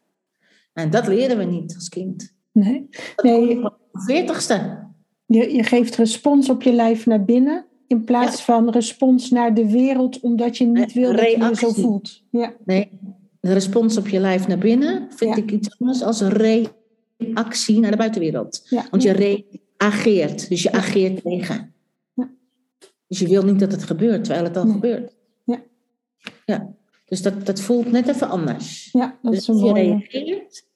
[0.73, 2.35] En dat leren we niet als kind.
[2.53, 2.87] Nee.
[3.17, 3.63] Dat nee.
[3.93, 4.89] veertigste.
[5.27, 7.67] Je, je geeft respons op je lijf naar binnen.
[7.93, 11.73] In plaats van respons naar de wereld, omdat je niet wil dat je je zo
[11.73, 12.23] voelt.
[12.31, 12.55] Ja.
[12.65, 12.91] Nee,
[13.41, 16.33] de respons op je lijf naar binnen vind ik iets anders als een
[17.19, 18.69] reactie naar de buitenwereld.
[18.91, 21.75] Want je reageert, dus je ageert tegen.
[23.07, 25.15] Dus je wil niet dat het gebeurt, terwijl het al gebeurt.
[25.45, 25.63] Ja.
[26.45, 26.75] ja.
[27.05, 28.89] Dus dat, dat voelt net even anders.
[28.93, 30.67] Ja, dat dus is een je reageert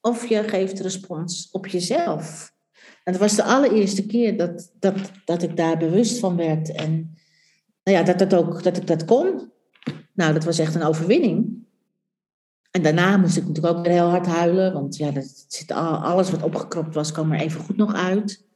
[0.00, 2.56] of je geeft respons op jezelf.
[3.08, 4.94] En het was de allereerste keer dat, dat,
[5.24, 6.72] dat ik daar bewust van werd.
[6.72, 7.16] En
[7.84, 9.52] nou ja, dat, dat, ook, dat ik dat kon.
[10.14, 11.66] Nou, dat was echt een overwinning.
[12.70, 14.72] En daarna moest ik natuurlijk ook weer heel hard huilen.
[14.72, 18.46] Want ja, dat zit, alles wat opgekropt was, kwam er even goed nog uit.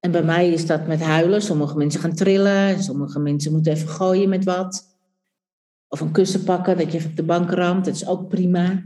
[0.00, 1.42] En bij mij is dat met huilen.
[1.42, 2.82] Sommige mensen gaan trillen.
[2.82, 4.96] Sommige mensen moeten even gooien met wat.
[5.88, 7.84] Of een kussen pakken, dat je op de bank ramt.
[7.84, 8.82] Dat is ook prima.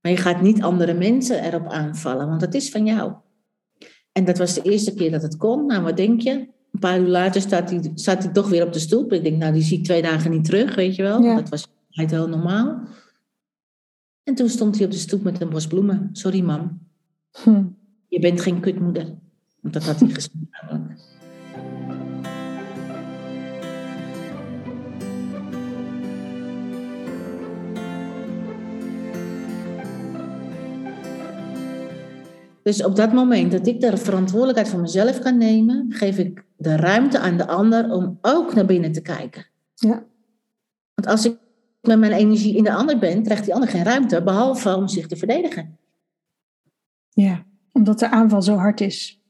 [0.00, 3.12] Maar je gaat niet andere mensen erop aanvallen, want het is van jou.
[4.14, 5.66] En dat was de eerste keer dat het kon.
[5.66, 6.30] Nou, wat denk je?
[6.30, 9.12] Een paar uur later staat hij, staat hij toch weer op de stoep.
[9.12, 11.22] Ik denk, nou, die zie ik twee dagen niet terug, weet je wel.
[11.22, 12.82] Dat was heel normaal.
[14.22, 16.08] En toen stond hij op de stoep met een bos bloemen.
[16.12, 16.80] Sorry, mam.
[17.42, 17.64] Hm.
[18.08, 19.14] Je bent geen kutmoeder.
[19.60, 20.34] Want dat had hij gezegd.
[20.68, 21.00] namelijk.
[32.64, 36.76] Dus op dat moment dat ik de verantwoordelijkheid voor mezelf kan nemen, geef ik de
[36.76, 39.46] ruimte aan de ander om ook naar binnen te kijken.
[39.74, 40.04] Ja.
[40.94, 41.38] Want als ik
[41.80, 45.06] met mijn energie in de ander ben, krijgt die ander geen ruimte, behalve om zich
[45.06, 45.78] te verdedigen.
[47.10, 49.20] ja, omdat de aanval zo hard is.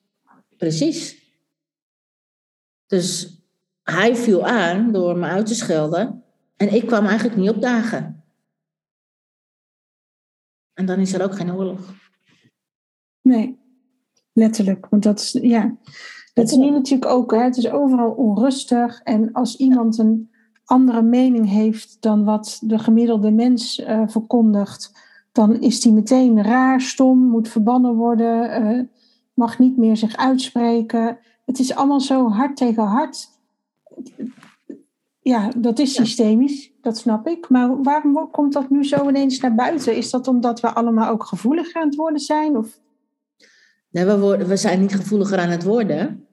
[0.57, 1.23] Precies.
[2.87, 3.39] Dus
[3.83, 6.23] hij viel aan door me uit te schelden
[6.57, 8.25] en ik kwam eigenlijk niet opdagen.
[10.73, 12.04] En dan is er ook geen oorlog.
[13.35, 13.59] Nee,
[14.33, 14.87] letterlijk.
[14.91, 15.77] Want dat is, ja,
[16.35, 19.01] dat is nu natuurlijk ook, hè, het is overal onrustig.
[19.03, 20.31] En als iemand een
[20.65, 24.93] andere mening heeft dan wat de gemiddelde mens eh, verkondigt,
[25.33, 28.81] dan is die meteen raar, stom, moet verbannen worden, eh,
[29.35, 31.19] mag niet meer zich uitspreken.
[31.45, 33.29] Het is allemaal zo hard tegen hard.
[35.21, 37.49] Ja, dat is systemisch, dat snap ik.
[37.49, 39.97] Maar waarom komt dat nu zo ineens naar buiten?
[39.97, 42.57] Is dat omdat we allemaal ook gevoeliger aan het worden zijn?
[42.57, 42.83] Of?
[43.95, 46.27] Nee, we, worden, we zijn niet gevoeliger aan het worden.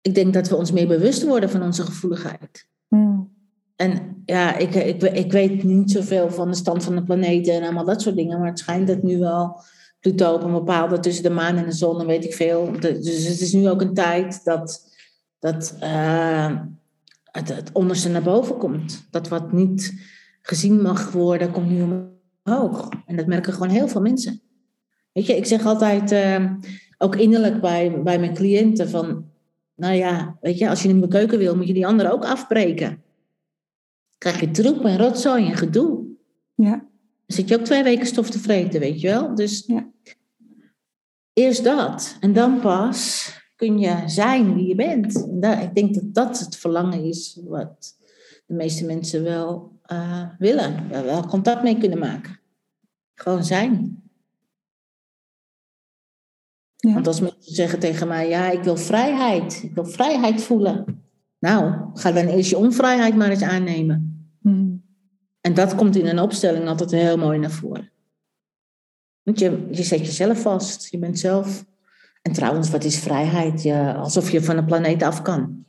[0.00, 2.68] Ik denk dat we ons meer bewust worden van onze gevoeligheid.
[2.88, 3.34] Hmm.
[3.76, 7.62] En ja, ik, ik, ik weet niet zoveel van de stand van de planeten en
[7.62, 8.38] allemaal dat soort dingen.
[8.38, 9.60] Maar het schijnt dat nu wel
[10.00, 12.72] Pluto op een bepaalde tussen de maan en de zon, weet ik veel.
[12.80, 14.94] Dus het is nu ook een tijd dat,
[15.38, 16.56] dat eh,
[17.24, 19.06] het, het onderste naar boven komt.
[19.10, 19.94] Dat wat niet
[20.42, 21.82] gezien mag worden, komt nu
[22.44, 22.88] omhoog.
[23.06, 24.40] En dat merken gewoon heel veel mensen.
[25.16, 26.52] Weet je, ik zeg altijd, eh,
[26.98, 29.24] ook innerlijk bij, bij mijn cliënten, van,
[29.74, 32.24] nou ja, weet je, als je in de keuken wil, moet je die andere ook
[32.24, 33.02] afbreken.
[34.18, 36.04] Krijg je troep en rotzooi en gedoe.
[36.54, 36.86] Ja, Dan
[37.26, 39.34] zit je ook twee weken stof te vreten, weet je wel.
[39.34, 39.90] Dus Ja.
[41.32, 42.16] eerst dat.
[42.20, 45.28] En dan pas kun je zijn wie je bent.
[45.28, 47.96] En daar, ik denk dat dat het verlangen is wat
[48.46, 50.88] de meeste mensen wel eh, willen.
[50.88, 52.40] Wel, wel contact mee kunnen maken.
[53.14, 54.04] Gewoon zijn.
[56.86, 56.94] Ja.
[56.94, 59.60] Want als mensen zeggen tegen mij, ja, ik wil vrijheid.
[59.62, 61.02] Ik wil vrijheid voelen.
[61.38, 64.28] Nou, ga dan eerst je onvrijheid maar eens aannemen.
[64.40, 64.82] Hmm.
[65.40, 67.90] En dat komt in een opstelling altijd heel mooi naar voren.
[69.22, 70.90] Want je, je zet jezelf vast.
[70.90, 71.64] Je bent zelf.
[72.22, 73.62] En trouwens, wat is vrijheid?
[73.62, 75.64] Je, alsof je van de planeet af kan.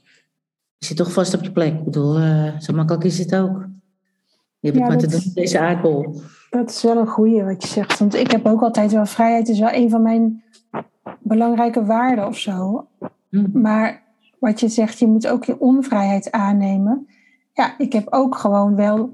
[0.78, 1.74] Je zit toch vast op je plek.
[1.74, 3.68] Ik bedoel, eh, zo makkelijk is het ook.
[4.60, 6.22] Je hebt Ja, het maar te doen met deze aardbol.
[6.50, 8.00] Dat is wel een goeie wat je zegt.
[8.00, 10.44] Want ik heb ook altijd wel vrijheid is wel een van mijn
[11.22, 12.88] belangrijke waarden of zo.
[13.30, 13.60] Hm.
[13.62, 14.04] Maar
[14.40, 17.08] wat je zegt, je moet ook je onvrijheid aannemen.
[17.54, 19.10] Ja, ik heb ook gewoon wel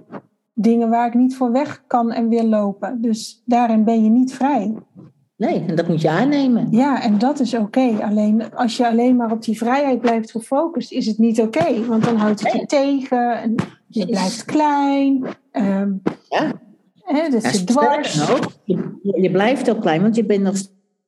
[0.53, 3.01] dingen waar ik niet voor weg kan en wil lopen.
[3.01, 4.73] Dus daarin ben je niet vrij.
[5.35, 6.67] Nee, en dat moet je aannemen.
[6.71, 7.97] Ja, en dat is oké.
[8.01, 11.85] Alleen als je alleen maar op die vrijheid blijft gefocust, is het niet oké.
[11.85, 12.65] want dan houdt het je Nee.
[12.65, 13.41] tegen.
[13.41, 13.55] En
[13.87, 15.25] je blijft klein.
[15.51, 15.91] ehm
[16.29, 16.51] Ja.
[17.03, 18.59] hè, dat Ja, zit sterker dwars.
[18.63, 20.55] je, je blijft ook klein, want je bent nog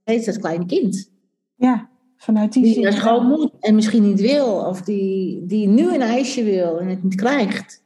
[0.06, 1.12] steeds dat kleine kind.
[1.56, 2.84] Ja, vanuit die Die zin.
[2.84, 4.48] naar school moet en misschien niet wil.
[4.56, 7.84] Of die, die nu een ijsje wil en het niet krijgt.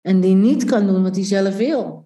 [0.00, 2.04] En die niet kan doen wat hij zelf wil.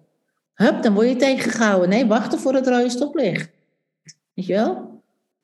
[0.53, 1.89] Hup, dan word je tegengehouden.
[1.89, 3.49] Nee, wachten voor het rode stoplicht.
[4.33, 5.01] Weet je wel?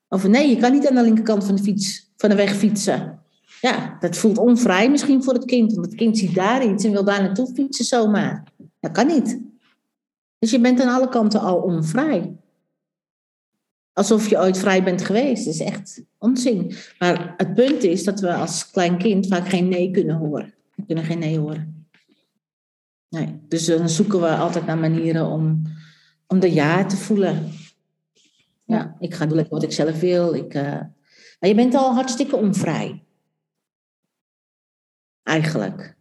[0.10, 3.20] Of nee, je kan niet aan de linkerkant van de, fiets, van de weg fietsen.
[3.62, 5.74] Ja, dat voelt onvrij misschien voor het kind.
[5.74, 8.44] Want het kind ziet daar iets en wil daar naartoe fietsen zomaar.
[8.80, 9.40] Dat kan niet.
[10.40, 12.36] Dus je bent aan alle kanten al onvrij.
[14.02, 15.46] Alsof je ooit vrij bent geweest.
[15.46, 16.74] Dat is echt onzin.
[17.00, 20.54] Maar het punt is dat we als klein kind vaak geen nee kunnen horen.
[20.76, 21.88] We kunnen geen nee horen.
[23.10, 23.40] Nee.
[23.48, 25.62] Dus dan zoeken we altijd naar manieren om,
[26.28, 27.52] om de ja te voelen.
[28.64, 30.34] Ja, ik ga doen wat ik zelf wil.
[30.34, 30.82] Ik, eh,
[31.40, 33.04] je bent al hartstikke onvrij.
[35.24, 35.96] Eigenlijk.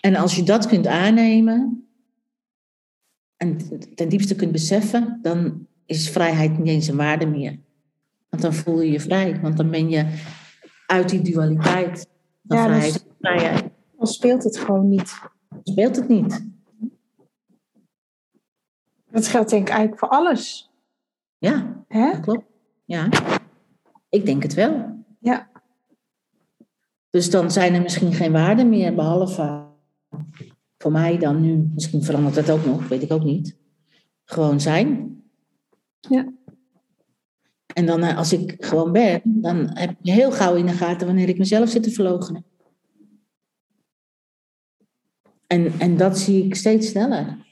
[0.00, 1.88] En als je dat kunt aannemen
[3.36, 3.56] en
[3.94, 7.58] ten diepste kunt beseffen, dan is vrijheid niet eens een waarde meer.
[8.28, 10.22] Want dan voel je je vrij, want dan ben je
[10.86, 12.08] uit die dualiteit
[12.46, 13.64] van Ja, vrijheid dus- vrijheid.
[13.96, 15.20] Dan speelt het gewoon niet.
[15.48, 16.46] Dan speelt het niet.
[19.10, 20.70] Dat geldt denk ik eigenlijk voor alles.
[21.38, 22.20] Ja, Hè?
[22.20, 22.44] klopt.
[22.84, 23.08] Ja,
[24.08, 25.04] ik denk het wel.
[25.20, 25.50] Ja.
[27.10, 29.66] Dus dan zijn er misschien geen waarden meer, behalve
[30.78, 31.70] voor mij dan nu.
[31.74, 33.56] Misschien verandert dat ook nog, weet ik ook niet.
[34.24, 35.16] Gewoon zijn.
[36.00, 36.32] Ja.
[37.74, 41.06] En dan eh, als ik gewoon ben, dan heb je heel gauw in de gaten
[41.06, 42.44] wanneer ik mezelf zit te verloochenen.
[45.46, 47.46] En, en dat zie ik steeds sneller.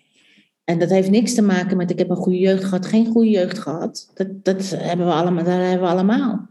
[0.65, 3.31] En dat heeft niks te maken met ik heb een goede jeugd gehad, geen goede
[3.31, 4.11] jeugd gehad.
[4.15, 6.49] Dat, dat hebben we allemaal, dat hebben we allemaal.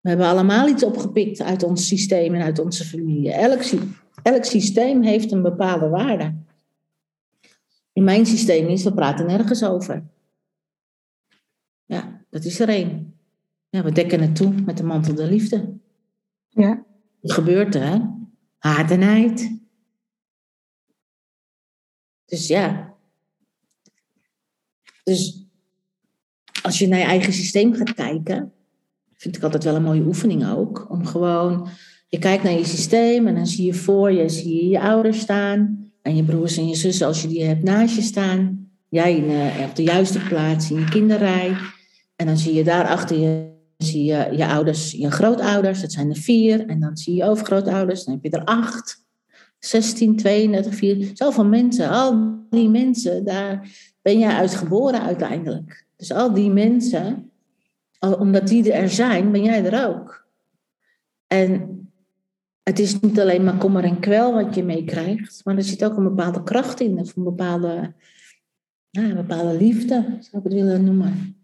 [0.00, 3.32] We hebben allemaal iets opgepikt uit ons systeem en uit onze familie.
[3.32, 3.62] Elk,
[4.22, 6.34] elk systeem heeft een bepaalde waarde.
[7.92, 10.04] In mijn systeem is, we praten nergens over.
[12.36, 13.14] Dat is er één.
[13.68, 15.78] Ja, we dekken het toe met de mantel der liefde.
[16.48, 16.84] Ja.
[17.20, 17.98] Wat gebeurt er, hè?
[22.24, 22.94] Dus ja.
[25.02, 25.46] Dus
[26.62, 28.52] als je naar je eigen systeem gaat kijken,
[29.14, 30.90] vind ik altijd wel een mooie oefening ook.
[30.90, 31.68] Om gewoon,
[32.08, 35.20] je kijkt naar je systeem en dan zie je voor je, zie je je ouders
[35.20, 35.90] staan.
[36.02, 38.70] En je broers en je zussen, als je die hebt naast je staan.
[38.88, 41.74] Jij in, uh, op de juiste plaats in je kinderrij.
[42.16, 46.16] En dan zie je daarachter je, zie je, je ouders, je grootouders, dat zijn er
[46.16, 46.66] vier.
[46.66, 49.04] En dan zie je overgrootouders, dan heb je er acht.
[49.58, 51.88] 16, 32, 4, zoveel mensen.
[51.88, 53.68] Al die mensen, daar
[54.02, 55.86] ben jij uit geboren uiteindelijk.
[55.96, 57.30] Dus al die mensen,
[57.98, 60.26] omdat die er zijn, ben jij er ook.
[61.26, 61.76] En
[62.62, 65.96] het is niet alleen maar kommer en kwel wat je meekrijgt, maar er zit ook
[65.96, 67.94] een bepaalde kracht in, of een bepaalde,
[68.90, 71.35] ja, een bepaalde liefde, zou ik het willen noemen.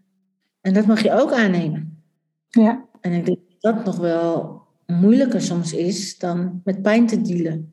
[0.63, 2.03] En dat mag je ook aannemen.
[2.49, 2.85] Ja.
[3.01, 7.73] En ik denk dat dat nog wel moeilijker soms is dan met pijn te dealen.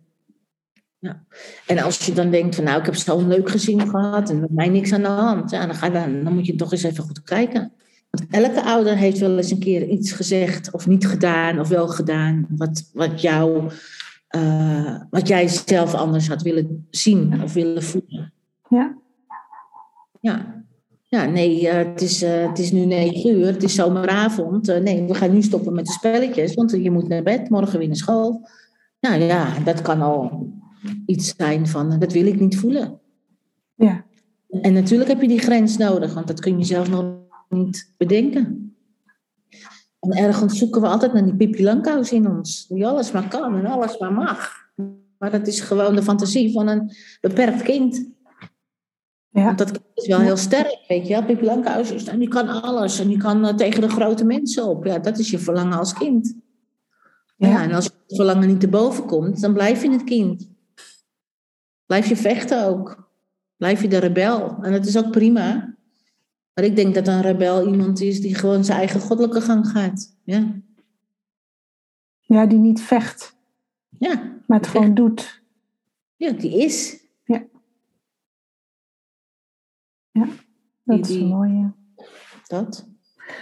[1.00, 1.24] Ja.
[1.68, 4.52] En als je dan denkt van nou, ik heb zo'n leuk gezin gehad en met
[4.52, 7.04] mij niks aan de hand, ja, dan, ga dan, dan moet je toch eens even
[7.04, 7.72] goed kijken.
[8.10, 11.88] Want elke ouder heeft wel eens een keer iets gezegd of niet gedaan of wel
[11.88, 13.72] gedaan, wat, wat, jou,
[14.36, 18.34] uh, wat jij zelf anders had willen zien of willen voelen.
[18.70, 18.98] Ja.
[20.22, 20.64] Ja,
[21.10, 24.68] ja nee, uh, het, is, uh, het is nu negen uur, het is zomeravond.
[24.68, 27.88] nee, we gaan nu stoppen met de spelletjes, want je moet naar bed, morgen weer
[27.88, 28.48] naar school.
[29.00, 30.48] Nou ja, dat kan al
[31.06, 33.00] iets zijn van, dat wil ik niet voelen.
[33.76, 34.06] Ja.
[34.62, 37.16] En natuurlijk heb je die grens nodig, want dat kun je zelf nog
[37.50, 38.74] niet bedenken.
[40.00, 43.56] En ergens zoeken we altijd naar die Pippi Langkous in ons, die alles maar kan
[43.56, 44.52] en alles maar mag.
[45.18, 46.92] Maar dat is gewoon de fantasie van een
[47.22, 48.10] beperkt kind.
[49.30, 49.44] Ja.
[49.44, 51.24] Want dat is wel heel sterk, weet je.
[51.24, 54.86] Pippi Langkous is, en die kan alles en die kan tegen de grote mensen op.
[54.86, 56.36] Ja, dat is je verlangen als kind.
[57.36, 60.50] Ja, ja en als het verlangen niet te boven komt, dan blijf je het kind.
[61.86, 63.10] Blijf je vechten ook.
[63.58, 64.58] Blijf je de rebel.
[64.62, 65.76] En dat is ook prima.
[66.54, 70.16] Maar ik denk dat een rebel iemand is die gewoon zijn eigen goddelijke gang gaat.
[70.24, 70.62] Ja,
[72.22, 73.36] ja die niet vecht.
[74.00, 74.42] Ja.
[74.48, 75.42] Maar het gewoon doet.
[76.16, 76.99] Ja, die is.
[80.12, 80.26] Ja.
[80.84, 81.72] Dat Die- is mooi.
[82.48, 82.88] Dat.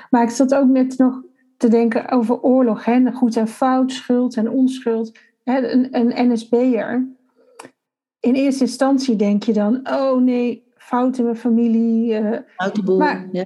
[0.10, 1.22] Maar ik zat ook net nog
[1.58, 2.86] te denken over oorlog.
[2.86, 3.12] Hè?
[3.12, 5.18] Goed en fout, schuld en onschuld.
[5.44, 5.72] Hè?
[5.72, 7.08] Een, een NSB'er.
[8.20, 9.90] In eerste instantie denk je dan...
[9.90, 12.20] Oh nee, fout in mijn familie.
[12.84, 12.98] boel.
[12.98, 13.46] Maar- ja.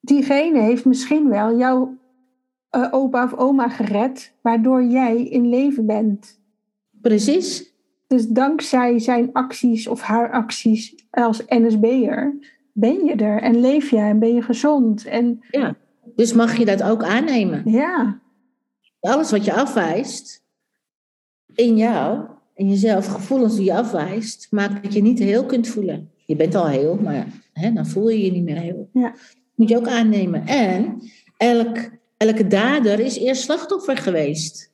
[0.00, 1.96] diegene heeft misschien wel jouw
[2.70, 4.34] eh, opa of oma gered...
[4.42, 6.40] waardoor jij in leven bent.
[7.00, 7.73] Precies.
[8.06, 12.38] Dus dankzij zijn acties of haar acties als NSB'er...
[12.72, 15.04] ben je er en leef je en ben je gezond.
[15.04, 15.76] En Ja.
[16.14, 17.62] Dus mag je dat ook aannemen.
[17.64, 18.20] ja,
[19.00, 20.44] Alles wat je afwijst
[21.54, 26.10] in jou, in jezelf, gevoelens die je afwijst, maakt dat je niet heel kunt voelen.
[26.26, 28.88] Je bent al heel, maar hè, dan voel je je niet meer heel.
[28.92, 29.14] Ja.
[29.54, 30.46] Moet je ook aannemen.
[30.46, 31.02] En
[31.36, 31.78] elk,
[32.16, 34.72] elke dader is eerst slachtoffer geweest.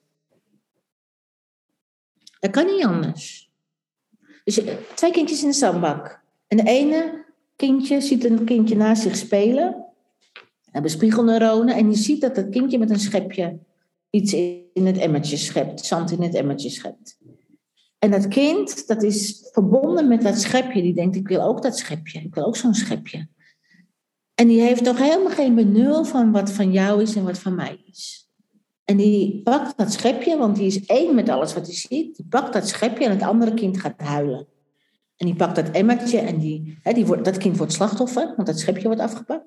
[2.41, 3.51] Dat kan niet anders.
[4.45, 6.23] Dus je- twee kindjes in de zandbak.
[6.47, 7.25] En de ene
[7.57, 9.85] kindje ziet een kindje naast zich spelen.
[10.71, 11.75] Hebben spiegelneuronen.
[11.75, 13.59] En je ziet dat dat kindje met een schepje
[14.11, 15.85] iets in het emmertje schept.
[15.87, 17.19] Zand in het emmertje schept.
[17.99, 20.83] En dat kind, dat is verbonden met dat schepje.
[20.83, 22.21] Die denkt, ik wil ook dat schepje.
[22.21, 23.29] Ik wil ook zo'n schepje.
[24.35, 27.55] En die heeft toch helemaal geen benul van wat van jou is en wat van
[27.55, 28.20] mij is.
[28.91, 32.17] En die pakt dat schepje, want die is één met alles wat hij ziet.
[32.17, 34.47] Die pakt dat schepje en het andere kind gaat huilen.
[35.17, 38.47] En die pakt dat emmertje en die, hè, die wordt, dat kind wordt slachtoffer, want
[38.47, 39.45] dat schepje wordt afgepakt.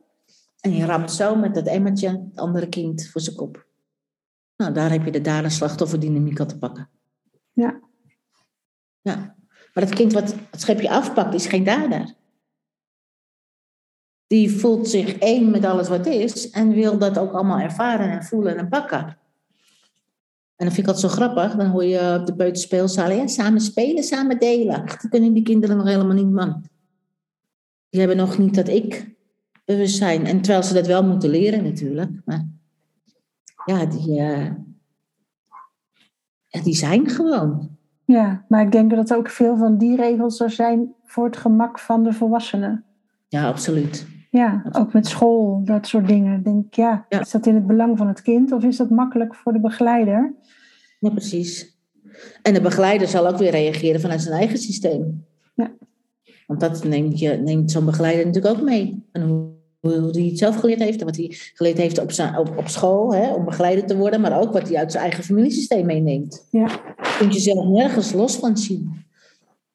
[0.60, 3.66] En die ramt zo met dat emmertje het andere kind voor zijn kop.
[4.56, 6.90] Nou, daar heb je de dader-slachtofferdynamiek al te pakken.
[7.54, 7.80] Ja.
[9.02, 9.36] Ja.
[9.74, 12.14] Maar dat kind wat het schepje afpakt, is geen dader.
[14.28, 18.24] Die voelt zich één met alles wat is en wil dat ook allemaal ervaren en
[18.24, 19.22] voelen en pakken.
[20.64, 21.56] En dat vind ik altijd zo grappig.
[21.56, 24.76] Dan hoor je op de buitenspeelzalen, ja, samen spelen, samen delen.
[24.76, 26.64] Ach, Dat kunnen die kinderen nog helemaal niet, man.
[27.90, 29.16] Die hebben nog niet dat ik
[29.66, 30.26] bewustzijn.
[30.26, 32.10] En terwijl ze dat wel moeten leren natuurlijk.
[32.26, 32.48] Maar
[33.66, 34.52] ja, die, eh,
[36.64, 37.78] die zijn gewoon.
[38.06, 41.80] Ja, maar ik denk dat ook veel van die regels er zijn voor het gemak
[41.80, 42.84] van de volwassenen.
[43.28, 44.06] Ja, absoluut.
[44.34, 46.44] Ja, ook met school, dat soort dingen.
[46.44, 47.20] Denk ik, ja, Ja.
[47.20, 50.34] is dat in het belang van het kind of is dat makkelijk voor de begeleider?
[51.00, 51.78] Ja, precies.
[52.42, 55.26] En de begeleider zal ook weer reageren vanuit zijn eigen systeem.
[55.56, 55.72] Ja.
[56.48, 59.04] Want dat neemt, je, neemt zo'n begeleider natuurlijk ook mee.
[59.12, 62.38] En hoe, hoe hij het zelf geleerd heeft en wat hij geleerd heeft op, zijn,
[62.38, 65.24] op, op school, hè, om begeleider te worden, maar ook wat hij uit zijn eigen
[65.24, 66.48] familiesysteem meeneemt.
[66.50, 66.68] Ja.
[66.68, 69.02] Daar kun je zelf nergens los van zien.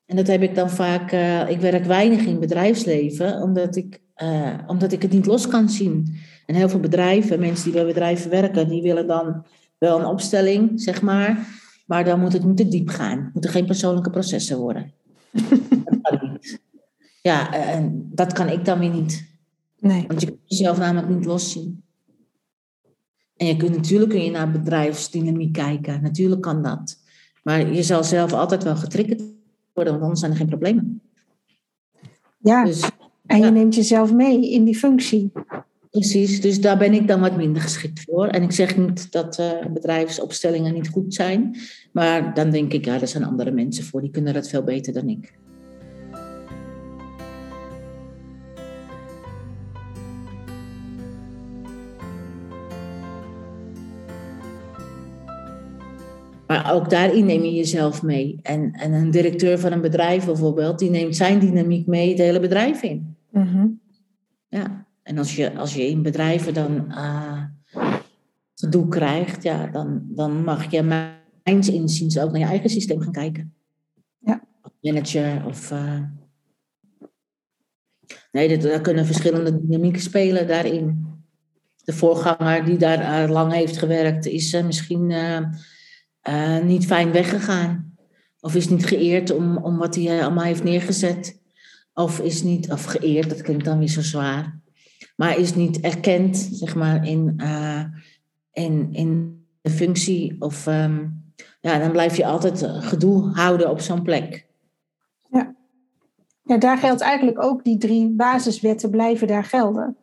[0.07, 4.55] En dat heb ik dan vaak, eh, ik werk weinig in bedrijfsleven, omdat ik, eh,
[4.67, 6.17] omdat ik het niet los kan zien.
[6.47, 9.45] En heel veel bedrijven, mensen die bij bedrijven werken, die willen dan
[9.79, 11.47] wel een opstelling, zeg maar.
[11.87, 13.19] Maar dan moet het te diep gaan.
[13.19, 14.93] Het moeten geen persoonlijke processen worden.
[15.85, 16.61] dat kan niet.
[17.23, 19.29] Ja, en dat kan ik dan weer niet.
[19.79, 20.05] Nee.
[20.07, 21.83] Want je kunt jezelf namelijk niet loszien.
[23.37, 26.03] En je kunt, natuurlijk kun je naar bedrijfsdynamiek kijken.
[26.03, 26.99] Natuurlijk kan dat.
[27.43, 29.23] Maar je zal zelf altijd wel getriggerd
[29.73, 31.03] worden, want anders zijn er geen problemen.
[32.39, 32.91] Ja, Dus
[33.29, 35.33] en je neemt jezelf mee in die functie.
[35.91, 38.27] Precies, dus daar ben ik dan wat minder geschikt voor.
[38.27, 41.57] En ik zeg niet dat eh, bedrijfsopstellingen niet goed zijn,
[41.93, 44.93] maar dan denk ik, ja, er zijn andere mensen voor, die kunnen dat veel beter
[44.93, 45.33] dan ik.
[56.47, 58.39] Maar ook daarin neem je jezelf mee.
[58.43, 62.41] En, en een directeur van een bedrijf bijvoorbeeld, die neemt zijn dynamiek mee het hele
[62.41, 63.18] bedrijf in.
[63.31, 63.67] Mhm.
[64.49, 67.43] Ja, en als je, als je in bedrijven dan eh
[68.55, 73.13] gedoe krijgt, ja, dan, dan mag je mijns inziens ook naar je eigen systeem gaan
[73.13, 73.55] kijken.
[74.19, 74.43] Ja.
[74.81, 75.71] Manager of.
[75.71, 76.03] eh,
[78.33, 81.07] Nee, dat, daar kunnen verschillende dynamieken spelen daarin.
[81.85, 85.13] De voorganger die daar eh, lang heeft gewerkt, is misschien
[86.65, 87.97] niet fijn weggegaan.
[88.41, 91.41] Of is niet geëerd om, om wat hij allemaal heeft neergezet.
[91.99, 94.61] Of is niet, of geëerd, dat klinkt dan weer zo zwaar.
[95.17, 97.85] Maar is niet erkend, zeg maar, in, eh,
[98.53, 100.37] in, in de functie.
[100.39, 101.07] Of ehm,
[101.61, 104.47] ja, dan blijf je altijd eh, gedoe houden op zo'n plek.
[106.45, 109.97] Ja, daar geldt eigenlijk ook die drie basiswetten blijven daar gelden.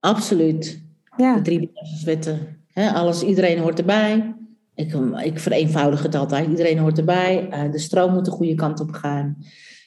[0.00, 0.82] Absoluut.
[1.16, 2.64] Ja, De drie basiswetten.
[2.72, 4.34] Hè, alles, iedereen hoort erbij.
[4.74, 4.92] Ik,
[5.24, 6.48] ik vereenvoudig het altijd.
[6.48, 7.48] Iedereen hoort erbij.
[7.50, 9.36] Eh, de stroom moet de goede kant op gaan.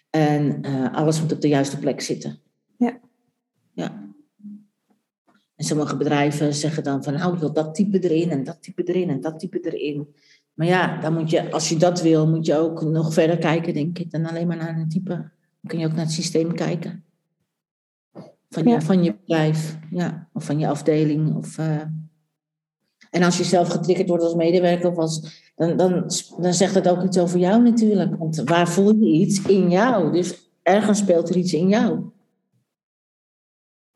[0.09, 2.39] En eh, alles moet op de juiste plek zitten.
[2.77, 2.99] Ja.
[3.73, 4.07] Ja.
[5.55, 8.83] En sommige bedrijven zeggen dan van, nou, ik wil dat type erin en dat type
[8.83, 10.07] erin en dat type erin.
[10.53, 13.73] Maar ja, dan moet je, als je dat wil, moet je ook nog verder kijken,
[13.73, 15.09] denk ik, dan alleen maar naar een type.
[15.09, 17.03] Dan kun je ook naar het systeem kijken.
[18.49, 18.81] Van je, Ja.
[18.81, 20.29] van je bedrijf, ja.
[20.33, 21.35] Of van je afdeling.
[21.35, 21.81] Of, eh.
[23.09, 26.87] En als je zelf getriggerd wordt als medewerker, of als, dan, dan, dan zegt het
[26.87, 28.15] ook iets over jou natuurlijk.
[28.15, 29.41] Want waar voel je iets?
[29.41, 30.11] In jou.
[30.11, 31.99] Dus ergens speelt er iets in jou.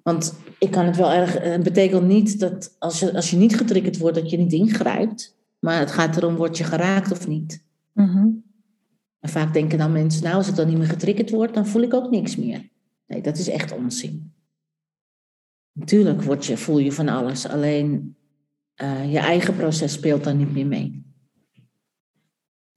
[0.03, 1.39] Want ik kan het wel erg.
[1.39, 5.35] Het betekent niet dat als je, als je niet getriggerd wordt, dat je niet ingrijpt.
[5.59, 7.63] Maar het gaat erom, word je geraakt of niet?
[7.93, 8.27] Mhm.
[9.19, 11.81] En vaak denken dan mensen, nou, als het dan niet meer getriggerd wordt, dan voel
[11.81, 12.69] ik ook niks meer.
[13.07, 14.33] Nee, dat is echt onzin.
[15.71, 18.15] Natuurlijk word je, voel je van alles, alleen
[18.73, 21.05] eh, je eigen proces speelt dan niet meer mee.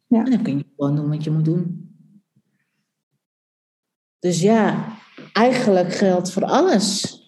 [0.06, 0.24] Ja.
[0.24, 1.90] En dan kun je gewoon doen wat je moet doen.
[4.18, 4.96] Dus ja,
[5.32, 7.20] eigenlijk geldt voor alles.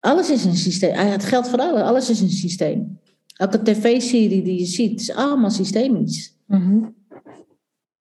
[0.00, 0.96] Alles is een systeem.
[0.96, 1.82] Ah, Het geldt voor alles.
[1.82, 3.00] Alles is een systeem.
[3.36, 6.38] Elke tv-serie die je ziet, is allemaal systemisch.
[6.46, 6.88] Mhm.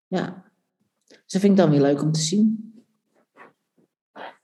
[0.08, 0.52] Ja.
[1.08, 2.73] Dus dat vind ik dan weer leuk om te zien.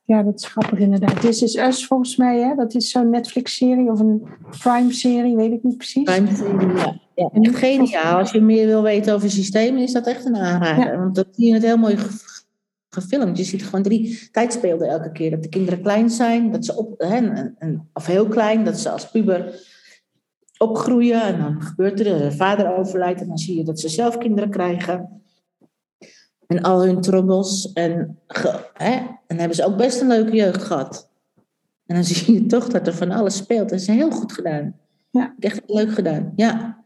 [0.09, 1.21] Ja, dat is grappig inderdaad.
[1.21, 2.55] This is Us volgens mij, hè?
[2.55, 4.27] Dat is zo'n Netflix-serie of een
[4.59, 6.03] Prime-serie, weet ik niet precies.
[6.03, 6.99] Prime serie, ja.
[7.15, 7.29] ja.
[7.33, 8.17] Echt geniaal.
[8.19, 10.99] Als je meer wil weten over systemen, is dat echt een aanrader.
[10.99, 12.43] Want dat zie je het heel mooi ge-
[12.89, 13.37] gefilmd.
[13.37, 15.31] Je ziet gewoon drie tijdsbeelden elke keer.
[15.31, 17.29] Dat de kinderen klein zijn, dat ze op, hè,
[17.93, 19.59] of heel klein, dat ze als puber
[20.57, 21.21] opgroeien.
[21.21, 23.21] En dan gebeurt er, de vader overlijdt.
[23.21, 25.21] En dan zie je dat ze zelf kinderen krijgen.
[26.49, 27.73] En al hun troubles.
[27.73, 28.19] En,
[28.73, 31.09] hè, en dan hebben ze ook best een leuke jeugd gehad.
[31.85, 33.69] En dan zie je toch dat er van alles speelt.
[33.69, 34.75] Dat is heel goed gedaan.
[35.09, 35.35] Ja.
[35.39, 36.33] Echt leuk gedaan.
[36.35, 36.83] Ja.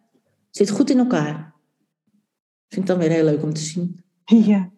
[0.50, 1.54] Zit goed in elkaar.
[2.68, 4.02] Vind ik dan weer heel leuk om te zien.
[4.52, 4.70] Ja,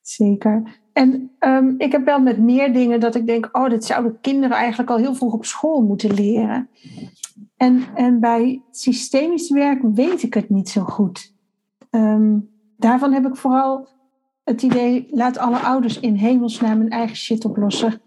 [0.00, 0.80] zeker.
[0.92, 4.56] En ehm, ik heb wel met meer dingen dat ik denk, oh, dit zouden kinderen
[4.56, 6.68] eigenlijk al heel vroeg op school moeten leren.
[7.56, 11.34] En, en bij systemisch werk weet ik het niet zo goed.
[11.90, 12.38] Ehm,
[12.78, 13.88] daarvan heb ik vooral
[14.44, 18.00] het idee, laat alle ouders in hemelsnaam hun eigen shit oplossen.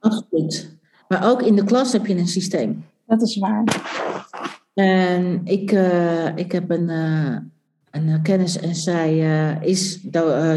[0.00, 0.76] Absoluut.
[1.08, 2.84] Maar ook in de klas heb je een systeem.
[3.06, 3.64] Dat is waar.
[4.74, 7.36] En ik, eh, ik heb een, eh,
[7.90, 9.18] een kennis en zij
[9.60, 10.00] is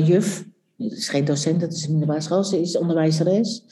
[0.03, 0.45] juf.
[0.77, 2.43] Het is geen docent, dat is een middelbare school.
[2.43, 3.63] Ze is onderwijzeres.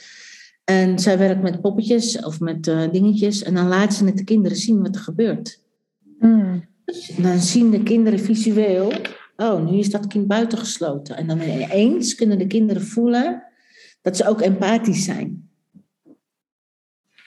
[0.63, 3.43] En zij werkt met poppetjes of met dingetjes.
[3.43, 5.59] En dan laat ze het de kinderen zien wat er gebeurt.
[6.19, 6.65] Mm.
[7.17, 8.91] Dan zien de kinderen visueel,
[9.38, 11.17] oh, nu is dat kind buitengesloten.
[11.17, 13.43] En dan ineens kunnen de kinderen voelen
[14.01, 15.49] dat ze ook empathisch zijn.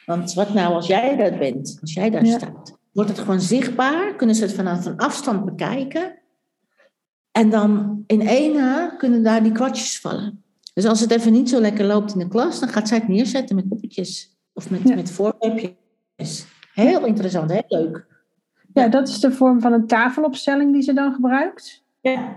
[0.07, 2.79] Want wat nou als jij dat bent, als jij daar staat?
[2.93, 4.15] Wordt het gewoon zichtbaar?
[4.15, 6.19] Kunnen ze het vanaf een afstand bekijken?
[7.33, 10.45] En dan in ene kunnen daar die kwartjes vallen.
[10.75, 13.09] Dus als het even niet zo lekker loopt in de klas, dan gaat zij het
[13.09, 14.39] neerzetten met poppetjes.
[14.53, 16.47] Of met, met voorwerpjes.
[16.75, 18.07] Heel interessant, heel leuk.
[18.73, 21.80] Ja, dat is de vorm van een tafelopstelling die ze dan gebruikt.
[22.01, 22.37] Ja.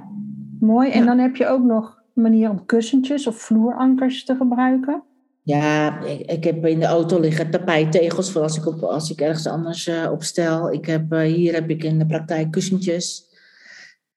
[0.59, 0.91] Mooi.
[0.91, 5.03] En dan heb je ook nog een manier om kussentjes of vloerankers te gebruiken.
[5.43, 9.22] Ja, ik, ik heb in de auto liggen tapijttegels voor als ik, op, als ik
[9.22, 10.72] ergens anders uh, opstel.
[10.72, 13.32] Ik heb, uh, hier heb ik in de praktijk kussentjes.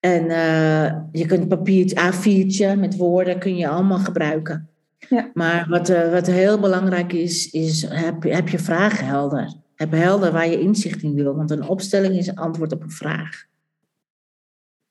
[0.00, 4.68] En uh, je kunt papiertje, A4'tje met woorden kun je allemaal gebruiken.
[5.08, 5.30] Ja.
[5.34, 9.54] Maar wat, wat heel belangrijk is, is heb, heb je vragen helder.
[9.74, 12.90] Heb helder waar je inzicht in wil, want een opstelling is een antwoord op een
[12.90, 13.46] vraag.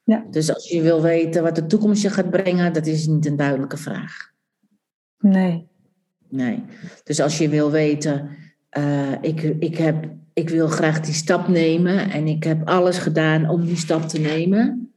[0.06, 0.26] Ja.
[0.30, 3.36] Dus als je wil weten wat de toekomst je gaat brengen, dat is niet een
[3.36, 4.32] duidelijke vraag.
[5.20, 5.68] Nee.
[6.30, 6.64] Nee.
[7.03, 8.30] Dus als je wil weten,
[8.78, 13.49] uh, ik, ik, heb, ik wil graag die stap nemen en ik heb alles gedaan
[13.49, 14.89] om die stap te nemen.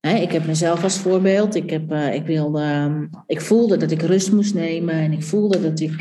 [0.00, 1.54] Hè, ik heb mezelf als voorbeeld.
[1.54, 5.22] Ik, heb, uh, ik, wilde, um, ik voelde dat ik rust moest nemen en ik
[5.22, 6.00] voelde dat ik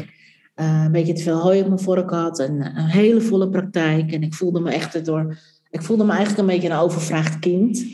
[0.55, 4.11] uh, een beetje te veel hooi op mijn vork had en een hele volle praktijk.
[4.11, 5.37] En ik voelde me echt door.
[5.69, 7.85] Ik voelde me eigenlijk een beetje een overvraagd kind.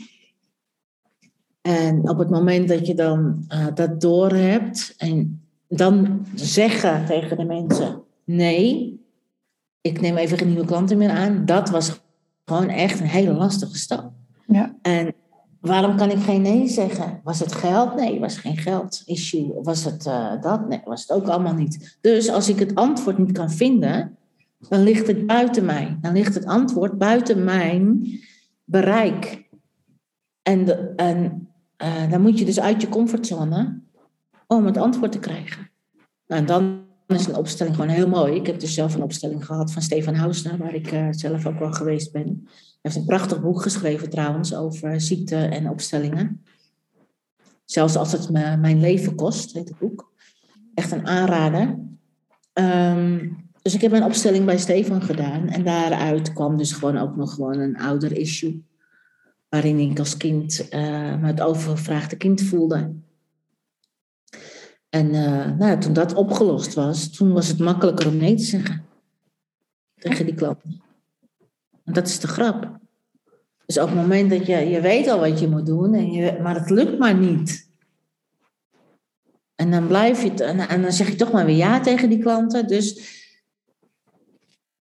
[1.68, 7.44] En op het moment dat je dan uh, dat doorhebt en dan zeggen tegen de
[7.44, 9.00] mensen: nee,
[9.80, 12.00] ik neem even geen nieuwe klanten meer aan, dat was
[12.44, 14.12] gewoon echt een hele lastige stap.
[14.46, 14.74] Ja.
[14.82, 15.14] En
[15.60, 17.20] Waarom kan ik geen nee zeggen?
[17.24, 17.94] Was het geld?
[17.94, 19.52] Nee, was geen geld issue.
[19.62, 20.68] Was het uh, dat?
[20.68, 21.98] Nee, was het ook allemaal niet.
[22.00, 24.16] Dus als ik het antwoord niet kan vinden,
[24.68, 25.98] dan ligt het buiten mij.
[26.00, 28.06] Dan ligt het antwoord buiten mijn
[28.64, 29.48] bereik.
[30.42, 31.47] En, en
[31.82, 33.80] uh, dan moet je dus uit je comfortzone
[34.46, 35.70] om het antwoord te krijgen.
[36.26, 38.34] Nou, dan is een opstelling gewoon heel mooi.
[38.34, 41.58] Ik heb dus zelf een opstelling gehad van Stefan Hausner, waar ik uh, zelf ook
[41.58, 42.48] wel geweest ben
[42.82, 46.44] heeft een prachtig boek geschreven trouwens over ziekte en opstellingen.
[47.64, 50.12] Zelfs als het mijn leven kost, heet het boek.
[50.74, 51.78] Echt een aanrader.
[52.52, 55.48] Um, dus ik heb een opstelling bij Stefan gedaan.
[55.48, 58.66] En daaruit kwam dus gewoon ook nog gewoon een ouder issue.
[59.48, 62.94] Waarin ik als kind uh, me het overgevraagde kind voelde.
[64.88, 68.84] En uh, nou, toen dat opgelost was, toen was het makkelijker om nee te zeggen.
[69.94, 70.82] Tegen die klanten.
[71.84, 72.78] Dat is de grap.
[73.66, 76.38] Dus op het moment dat je, je weet al wat je moet doen, en je,
[76.42, 77.68] maar het lukt maar niet.
[79.54, 82.18] En dan blijf je, en, en dan zeg je toch maar weer ja tegen die
[82.18, 82.66] klanten.
[82.66, 83.17] Dus,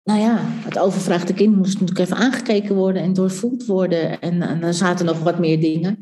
[0.07, 4.21] nou ja, het overvraagde kind moest natuurlijk even aangekeken worden en doorvoeld worden.
[4.21, 5.97] En, en dan zaten nog wat meer dingen.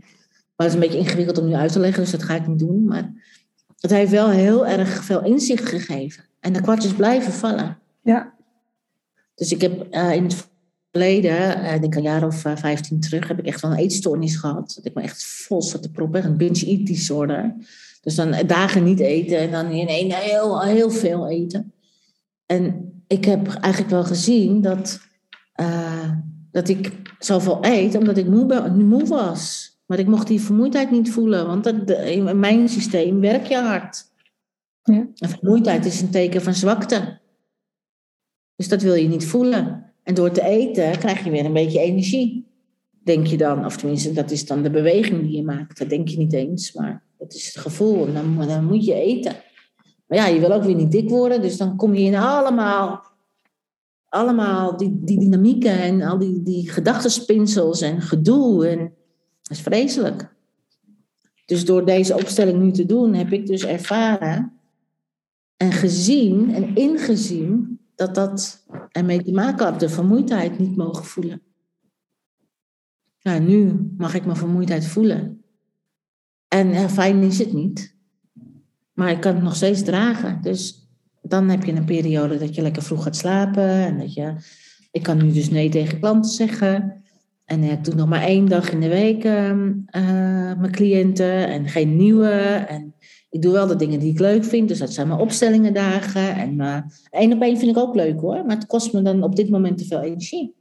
[0.56, 2.48] Maar het is een beetje ingewikkeld om nu uit te leggen, dus dat ga ik
[2.48, 2.86] niet doen.
[2.86, 3.14] Maar
[3.80, 6.24] het heeft wel heel erg veel inzicht gegeven.
[6.40, 7.78] En de kwartjes blijven vallen.
[8.02, 8.34] Ja.
[9.36, 10.48] Dus ik heb uh, in het
[10.92, 14.36] geleden, ik denk een jaar of uh, 15 terug, heb ik echt wel een eetstoornis
[14.36, 14.74] gehad.
[14.76, 17.56] Dat ik me echt vol zat te proppen, een binge eat disorder.
[18.02, 21.74] Dus dan dagen niet eten en dan in één heel, heel veel eten.
[22.46, 25.00] En ik heb eigenlijk wel gezien dat,
[25.62, 26.12] uh,
[26.52, 29.74] dat ik zoveel eet omdat ik moe, moe was.
[29.86, 34.04] Maar ik mocht die vermoeidheid niet voelen, want dat, in mijn systeem werk je hard.
[34.84, 35.08] Ja.
[35.16, 37.20] En vermoeidheid is een teken van zwakte.
[38.56, 39.94] Dus dat wil je niet voelen.
[40.04, 42.48] En door te eten krijg je weer een beetje energie.
[43.04, 45.78] Denk je dan, of tenminste, dat is dan de beweging die je maakt.
[45.78, 48.08] Dat denk je niet eens, maar dat is het gevoel.
[48.08, 49.36] En dan, dan moet je eten.
[50.06, 53.04] Maar ja, je wil ook weer niet dik worden, dus dan kom je in allemaal,
[54.06, 58.68] allemaal die, die dynamieken en al die, die gedachtenspinsels en gedoe.
[58.68, 58.80] En
[59.42, 60.34] dat is vreselijk.
[61.46, 64.60] Dus door deze opstelling nu te doen, heb ik dus ervaren
[65.58, 71.42] en gezien en ingezien dat dat ermee te maken had, de vermoeidheid niet mogen voelen.
[73.22, 75.44] Nou, nu mag ik mijn vermoeidheid voelen.
[76.48, 77.95] En fijn is het niet.
[78.96, 80.42] Maar ik kan het nog steeds dragen.
[80.42, 80.90] Dus
[81.22, 83.70] dan heb je een periode dat je lekker vroeg gaat slapen.
[83.70, 84.34] En dat je,
[84.92, 87.04] ik kan nu dus nee tegen klanten zeggen.
[87.46, 89.52] En ik doe nog maar één dag in de week uh,
[90.60, 91.48] mijn cliënten.
[91.48, 92.32] En geen nieuwe.
[92.68, 92.96] En
[93.30, 94.68] ik doe wel de dingen die ik leuk vind.
[94.68, 96.36] Dus dat zijn mijn opstellingen dagen.
[96.36, 98.46] En uh, één op één vind ik ook leuk hoor.
[98.46, 100.56] Maar het kost me dan op dit moment te veel energie.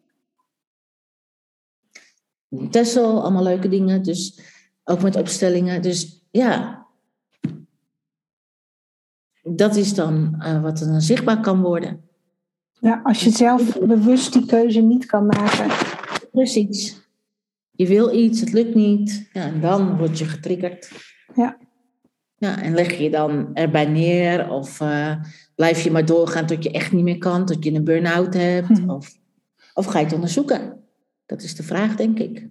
[2.70, 4.02] Tessel, allemaal leuke dingen.
[4.02, 4.40] Dus
[4.84, 5.82] ook met opstellingen.
[5.82, 6.83] Dus ja,
[9.44, 12.00] dat is dan uh, wat er dan zichtbaar kan worden.
[12.80, 15.70] Ja, als je zelf bewust die keuze niet kan maken.
[16.32, 17.02] Precies.
[17.70, 19.28] Je wil iets, het lukt niet.
[19.32, 20.90] Ja, en dan word je getriggerd.
[21.34, 21.56] Ja.
[22.36, 25.14] Ja, en leg je dan erbij neer of uh,
[25.54, 28.78] blijf je maar doorgaan tot je echt niet meer kan, tot je een burn-out hebt?
[28.78, 28.90] Hm.
[28.90, 29.16] Of,
[29.74, 30.82] of ga je het onderzoeken?
[31.26, 32.48] Dat is de vraag, denk ik.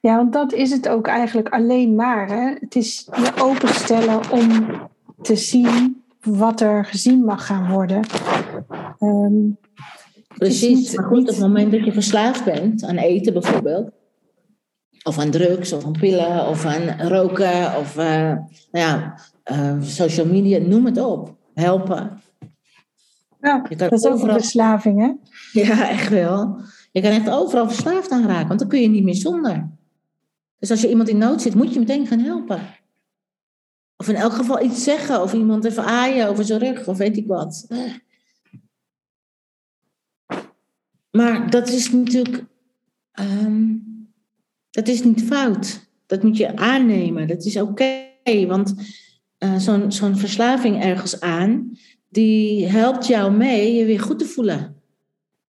[0.00, 0.16] Ja.
[0.16, 2.28] want dat is het ook eigenlijk alleen maar.
[2.28, 2.54] Hè?
[2.60, 4.72] Het is je openstellen om
[5.22, 8.04] te zien wat er gezien mag gaan worden.
[8.98, 9.58] Um,
[10.28, 13.90] Precies, maar goed, op het moment dat je verslaafd bent aan eten bijvoorbeeld,
[15.02, 18.38] of aan drugs, of aan pillen, of aan roken, of uh, nou
[18.70, 19.14] ja,
[19.52, 21.36] uh, social media, noem het op.
[21.54, 22.20] Helpen.
[23.40, 25.12] Ja, dat is ook een verslaving, hè?
[25.60, 26.60] Ja, echt wel.
[26.92, 29.68] Je kan echt overal verslaafd aan raken, want dan kun je niet meer zonder.
[30.60, 32.60] Dus als je iemand in nood zit, moet je meteen gaan helpen.
[33.96, 37.16] Of in elk geval iets zeggen, of iemand even aaien over zijn rug, of weet
[37.16, 37.66] ik wat.
[41.10, 42.44] Maar dat is natuurlijk,
[43.20, 43.84] um,
[44.70, 45.88] dat is niet fout.
[46.06, 48.08] Dat moet je aannemen, dat is oké.
[48.46, 48.74] want
[49.38, 54.82] uh, zo'n zo'n verslaving ergens aan, die helpt jou mee je weer goed te voelen.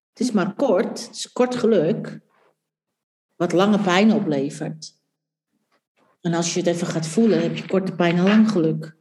[0.10, 2.20] Het is maar kort, het is kort geluk,
[3.36, 5.01] wat lange pijn oplevert.
[6.22, 8.96] En als je het even gaat voelen, heb je korte pijn en lang geluk.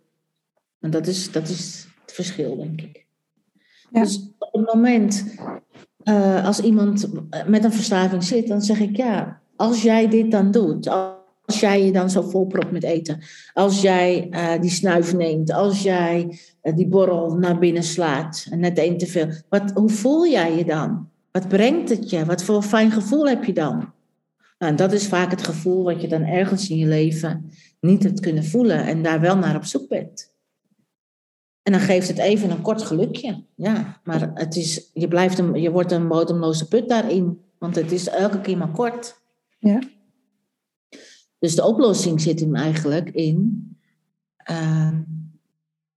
[0.80, 3.06] En dat is, dat is het verschil, denk ik.
[3.90, 4.02] Ja.
[4.02, 5.24] Dus op het moment
[6.04, 7.08] uh, als iemand
[7.46, 11.84] met een verslaving zit, dan zeg ik ja, als jij dit dan doet, als jij
[11.84, 13.20] je dan zo volpropt met eten,
[13.52, 18.60] als jij uh, die snuif neemt, als jij uh, die borrel naar binnen slaat en
[18.60, 21.08] net één te veel, wat, hoe voel jij je dan?
[21.32, 22.24] Wat brengt het je?
[22.24, 23.92] Wat voor fijn gevoel heb je dan?
[24.61, 27.50] Nou, dat is vaak het gevoel wat je dan ergens in je leven
[27.80, 30.32] niet hebt kunnen voelen en daar wel naar op zoek bent.
[31.62, 33.44] En dan geeft het even een kort gelukje.
[33.54, 37.40] Ja, maar het is, je, blijft een, je wordt een bodemloze put daarin.
[37.58, 39.22] Want het is elke keer maar kort.
[39.58, 39.78] Ja.
[41.38, 43.68] Dus de oplossing zit hem eigenlijk in
[44.50, 44.98] uh,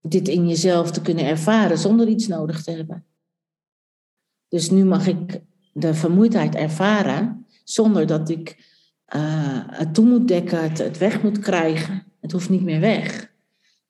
[0.02, 3.06] dit in jezelf te kunnen ervaren zonder iets nodig te hebben.
[4.48, 5.42] Dus nu mag ik
[5.74, 8.72] de vermoeidheid ervaren zonder dat ik
[9.16, 12.04] uh, het toe moet dekken, het, weg moet krijgen.
[12.22, 13.32] Het hoeft niet meer weg.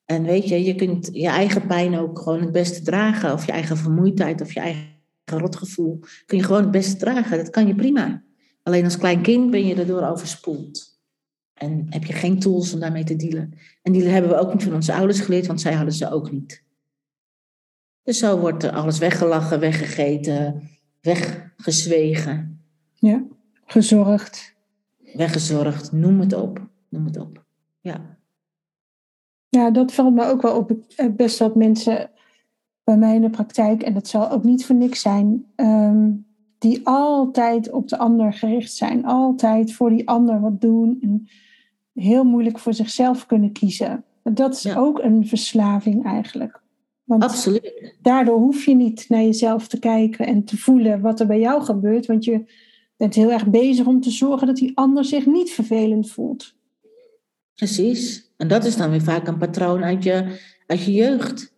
[0.05, 3.34] En weet je, je kunt je eigen pijn ook gewoon het beste dragen.
[3.34, 4.91] Of je eigen vermoeidheid of je eigen
[5.26, 5.99] rotgevoel.
[6.26, 7.38] Kun je gewoon het beste dragen.
[7.38, 8.24] Dat kan je prima.
[8.63, 10.99] Alleen als klein kind ben je erdoor overspoeld.
[11.53, 13.53] En heb je geen tools om daarmee te dealen.
[13.82, 16.32] En die hebben we ook niet van onze ouders geleerd, want zij hadden ze ook
[16.32, 16.63] niet.
[18.03, 20.69] Dus zo wordt alles weggelachen, weggegeten,
[21.01, 22.65] weggezwegen.
[22.93, 23.24] Ja,
[23.74, 24.55] gezorgd.
[25.13, 26.67] Weggezorgd, noem het op.
[26.89, 27.43] Noem het op.
[27.80, 28.17] Ja.
[29.49, 30.71] Ja, dat valt me ook wel op.
[31.11, 32.09] Best wat mensen
[32.84, 36.11] bij mij in de praktijk, en dat zal ook niet voor niks zijn, ehm,
[36.57, 39.05] die altijd op de ander gericht zijn.
[39.05, 41.28] Altijd voor die ander wat doen en
[41.93, 44.03] heel moeilijk voor zichzelf kunnen kiezen.
[44.24, 46.61] Dat is ook een verslaving eigenlijk.
[47.03, 47.95] Want Absoluut.
[48.01, 51.63] Daardoor hoef je niet naar jezelf te kijken en te voelen wat er bij jou
[51.63, 52.43] gebeurt, want je
[52.98, 56.56] bent heel erg bezig om te zorgen dat die ander zich niet vervelend voelt.
[57.56, 58.32] Precies.
[58.38, 61.54] En dat is dan weer vaak een patroon uit je, uit je jeugd.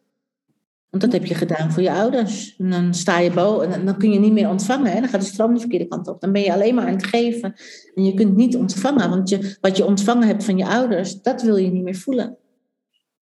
[0.90, 2.56] Want dat heb je gedaan voor je ouders.
[2.58, 4.92] En dan sta je boven en dan kun je niet meer ontvangen.
[4.92, 5.00] Hè?
[5.00, 6.22] Dan gaat de stroom de verkeerde kant op.
[6.22, 7.54] Dan ben je alleen maar aan het geven.
[7.96, 9.10] En je kunt niet ontvangen.
[9.10, 12.38] Want je, wat je ontvangen hebt van je ouders, dat wil je niet meer voelen.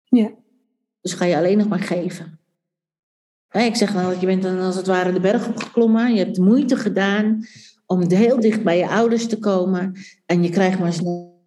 [0.05, 0.31] Ja.
[1.01, 2.39] Dus ga je alleen nog maar geven.
[3.51, 6.13] ik zeg dan dat je bent dan als het ware de berg opgeklommen.
[6.13, 7.47] Je hebt moeite gedaan
[7.87, 9.93] om heel dicht bij je ouders te komen.
[10.26, 10.95] En je krijgt maar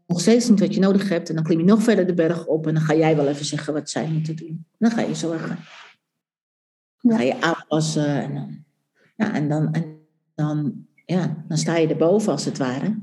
[0.06, 1.30] nog steeds niet wat je nodig hebt.
[1.30, 3.46] En dan klim je nog verder de berg op en dan ga jij wel even
[3.46, 4.66] zeggen wat zij moeten doen.
[4.78, 5.58] Dan ga je zorgen.
[7.02, 8.08] Dan ga je aanpassen.
[8.08, 8.64] En dan,
[9.16, 10.00] ja, en dan, en
[10.36, 13.00] dan, ja, dan sta je erboven als het ware.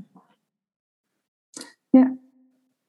[1.89, 2.17] Ja.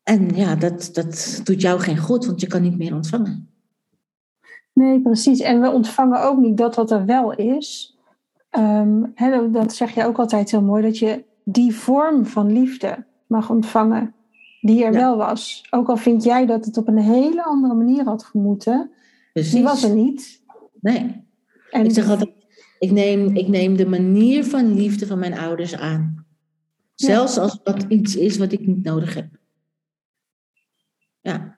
[0.03, 3.53] En ja, dat, dat doet jou geen goed, want je kan niet meer ontvangen.
[4.73, 5.41] Nee, precies.
[5.41, 7.98] En we ontvangen ook niet dat wat er wel is.
[8.51, 9.13] Um,
[9.53, 14.15] dat zeg je ook altijd heel mooi, dat je die vorm van liefde, mag ontvangen
[14.61, 15.67] die er wel was.
[15.71, 18.91] Ook al vind jij dat het op een hele andere manier had gemoeten,
[19.33, 20.43] die was er niet.
[20.81, 21.25] Nee.
[21.71, 22.31] ik zeg altijd,
[22.79, 26.27] ik neem, ik neem de manier van liefde van mijn ouders aan.
[26.95, 29.29] Zelfs als dat iets is wat ik niet nodig heb.
[31.21, 31.57] Ja.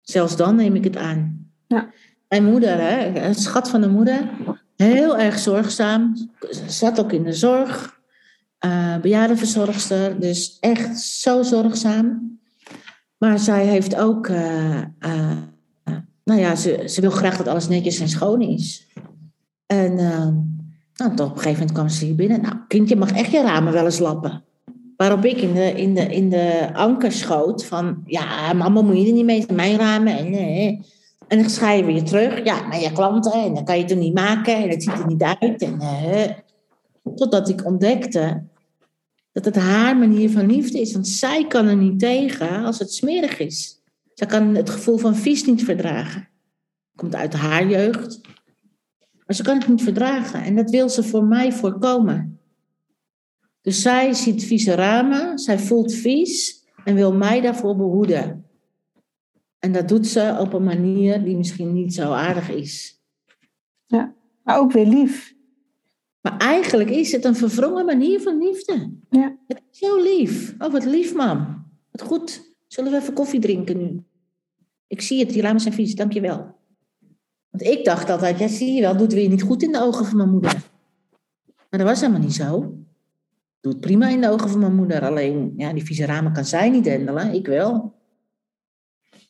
[0.00, 1.50] Zelfs dan neem ik het aan.
[1.66, 1.90] Ja.
[2.28, 4.30] Mijn moeder, hè, een schat van een moeder,
[4.86, 6.30] heel erg zorgzaam.
[6.66, 7.96] Zat ook in de zorg.
[8.58, 12.38] eh bejaardenverzorgster, dus echt zo zorgzaam.
[13.18, 15.38] Maar zij heeft ook, eh, eh,
[16.24, 18.86] nou ja, ze, ze wil graag dat alles netjes en schoon is.
[19.66, 20.28] En eh,
[20.94, 22.40] nou, op een gegeven moment kwam ze hier binnen.
[22.40, 24.44] Nou, kindje mag echt je ramen wel eens lappen.
[24.96, 29.06] Waarop ik in de, in de, in de anker schoot van, ja, mama moet je
[29.06, 30.18] er niet mee, mijn ramen.
[30.18, 30.80] En, eh.
[31.28, 33.32] En dan schrijf je weer terug, ja, naar je klanten.
[33.32, 35.62] En dan kan je het er niet maken en het ziet er niet uit.
[35.62, 36.30] En, eh.
[37.14, 38.42] Totdat ik ontdekte
[39.32, 40.92] dat het haar manier van liefde is.
[40.92, 43.82] Want zij kan er niet tegen als het smerig is.
[44.14, 46.28] Zij kan het gevoel van vies niet verdragen.
[46.94, 48.20] Komt uit haar jeugd.
[49.26, 50.42] Maar ze kan het niet verdragen.
[50.42, 52.40] En dat wil ze voor mij voorkomen.
[53.60, 58.47] Dus zij ziet vieze ramen, zij voelt vies en wil mij daarvoor behoeden.
[59.58, 63.02] En dat doet ze op een manier die misschien niet zo aardig is.
[63.86, 64.14] Ja.
[64.42, 65.36] Maar ook weer lief.
[66.20, 68.92] Maar eigenlijk is het een verwrongen manier van liefde.
[69.10, 69.36] Ja.
[69.46, 70.54] Het is zo lief.
[70.58, 71.66] Oh, wat lief, mam.
[71.90, 72.54] Wat goed.
[72.66, 74.02] Zullen we even koffie drinken nu?
[74.86, 76.56] Ik zie het, die ramen zijn vies, dankjewel.
[77.50, 80.04] Want ik dacht altijd, ja, zie je wel, doet weer niet goed in de ogen
[80.04, 80.52] van mijn moeder.
[81.70, 82.74] Maar dat was helemaal niet zo.
[83.60, 85.04] Doet het prima in de ogen van mijn moeder.
[85.04, 87.34] Alleen, ja, die vieze ramen kan zij niet handelen.
[87.34, 87.97] Ik wel.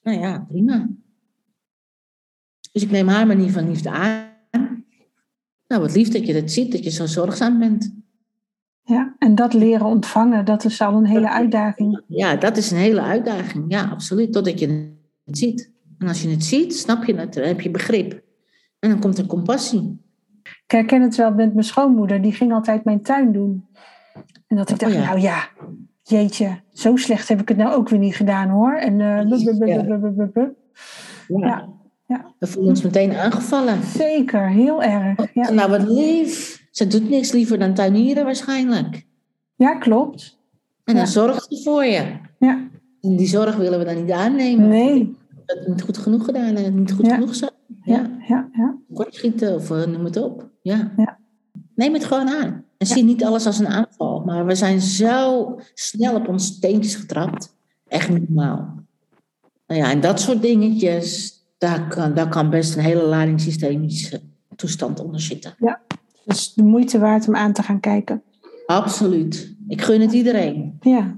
[0.09, 0.89] Nou ja, prima.
[2.73, 4.27] Dus ik neem haar manier van liefde aan.
[5.67, 7.95] Nou, wat lief dat je dat ziet, dat je zo zorgzaam bent.
[8.83, 9.15] Ja.
[9.19, 12.03] En dat leren ontvangen, dat is al een hele uitdaging.
[12.07, 13.65] Ja, dat is een hele uitdaging.
[13.69, 14.33] Ja, absoluut.
[14.33, 15.73] Totdat je het ziet.
[15.99, 18.23] En als je het ziet, snap je het, dan heb je begrip.
[18.79, 20.01] En dan komt er compassie.
[20.43, 23.67] Ik herken het wel met mijn schoonmoeder, die ging altijd mijn tuin doen.
[24.47, 25.05] En dat ik Oh dacht, ja.
[25.05, 25.49] nou ja,
[26.09, 28.73] jeetje, zo slecht heb ik het nou ook weer niet gedaan hoor.
[28.75, 29.31] En eh,
[31.27, 31.69] Ja.
[32.39, 33.83] We voelen ons meteen aangevallen.
[33.83, 35.35] zeker, heel erg.
[35.35, 36.67] Ja, Nou, wat lief.
[36.71, 39.07] Ze doet niks liever dan tuinieren waarschijnlijk.
[39.57, 40.39] ja klopt.
[40.85, 41.11] En dan Ja.
[41.11, 42.03] zorgt ze voor je.
[42.39, 42.69] Ja,
[43.01, 44.69] En die zorg willen we dan niet aannemen.
[44.69, 45.17] nee.
[45.47, 47.15] Dat het niet goed genoeg gedaan en niet goed Ja.
[47.15, 47.51] genoeg zijn.
[47.85, 48.77] Ja, Ja, ja, ja.
[48.95, 50.49] kort schieten of eh, noem het op.
[50.63, 50.93] Ja.
[50.97, 51.19] Ja.
[51.75, 52.65] Neem het gewoon aan.
[52.79, 52.95] En Ja.
[52.95, 54.21] zie niet alles als een aanval.
[54.25, 57.57] Maar we zijn zo snel op ons teentjes getrapt.
[57.89, 58.77] Echt niet normaal.
[59.67, 64.21] Nou ja, en dat soort dingetjes, daar kan, daar kan best een hele lading systemische
[64.57, 65.55] toestand onder zitten.
[66.25, 68.23] Dus de moeite waard om aan te gaan kijken.
[68.67, 69.55] Absoluut.
[69.69, 70.77] Ik gun het iedereen.
[70.81, 71.17] Ja,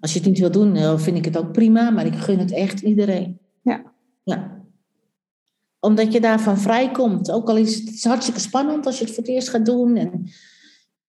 [0.00, 2.38] Als je het niet wil doen, eh, vind ik het ook prima, maar ik gun
[2.38, 3.38] het echt iedereen.
[3.62, 3.82] Ja.
[4.24, 4.61] ja.
[5.84, 7.30] Omdat je daarvan vrijkomt.
[7.30, 9.66] Ook al is het, het is hartstikke spannend als je het voor het eerst gaat
[9.66, 9.96] doen.
[9.96, 10.30] En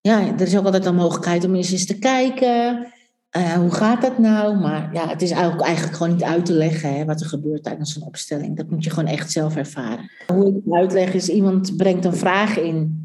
[0.02, 2.88] ja, er is ook altijd een mogelijkheid om eens eens te kijken.
[3.30, 4.60] eh, hoe gaat dat nou?
[4.60, 7.64] Maar ja, het is eigenlijk, eigenlijk gewoon niet uit te leggen hè, wat er gebeurt
[7.64, 8.58] tijdens een opstelling.
[8.58, 10.10] Dat moet je gewoon echt zelf ervaren.
[10.28, 13.02] Hoe ik het uitleg is, iemand brengt een vraag in.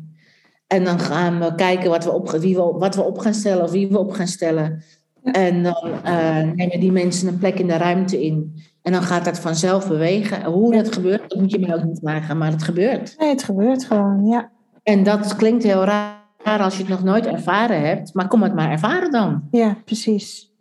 [0.67, 3.65] En dan gaan we kijken wat we op, wie we, wat we op gaan stellen
[3.65, 4.83] of wie we op gaan stellen.
[5.23, 8.63] En dan eh, nemen die mensen een plek in de ruimte in.
[8.89, 10.45] En dan gaat dat vanzelf bewegen.
[10.45, 13.15] Hoe dat gebeurt, dat moet je mij ook niet vragen, maar het gebeurt.
[13.19, 14.27] nee, het gebeurt gewoon.
[14.27, 14.51] Ja,
[14.83, 18.15] En dat klinkt heel raar als je het nog nooit ervaren hebt.
[18.15, 19.49] Maar kom het maar ervaren dan.
[19.51, 20.53] ja precies.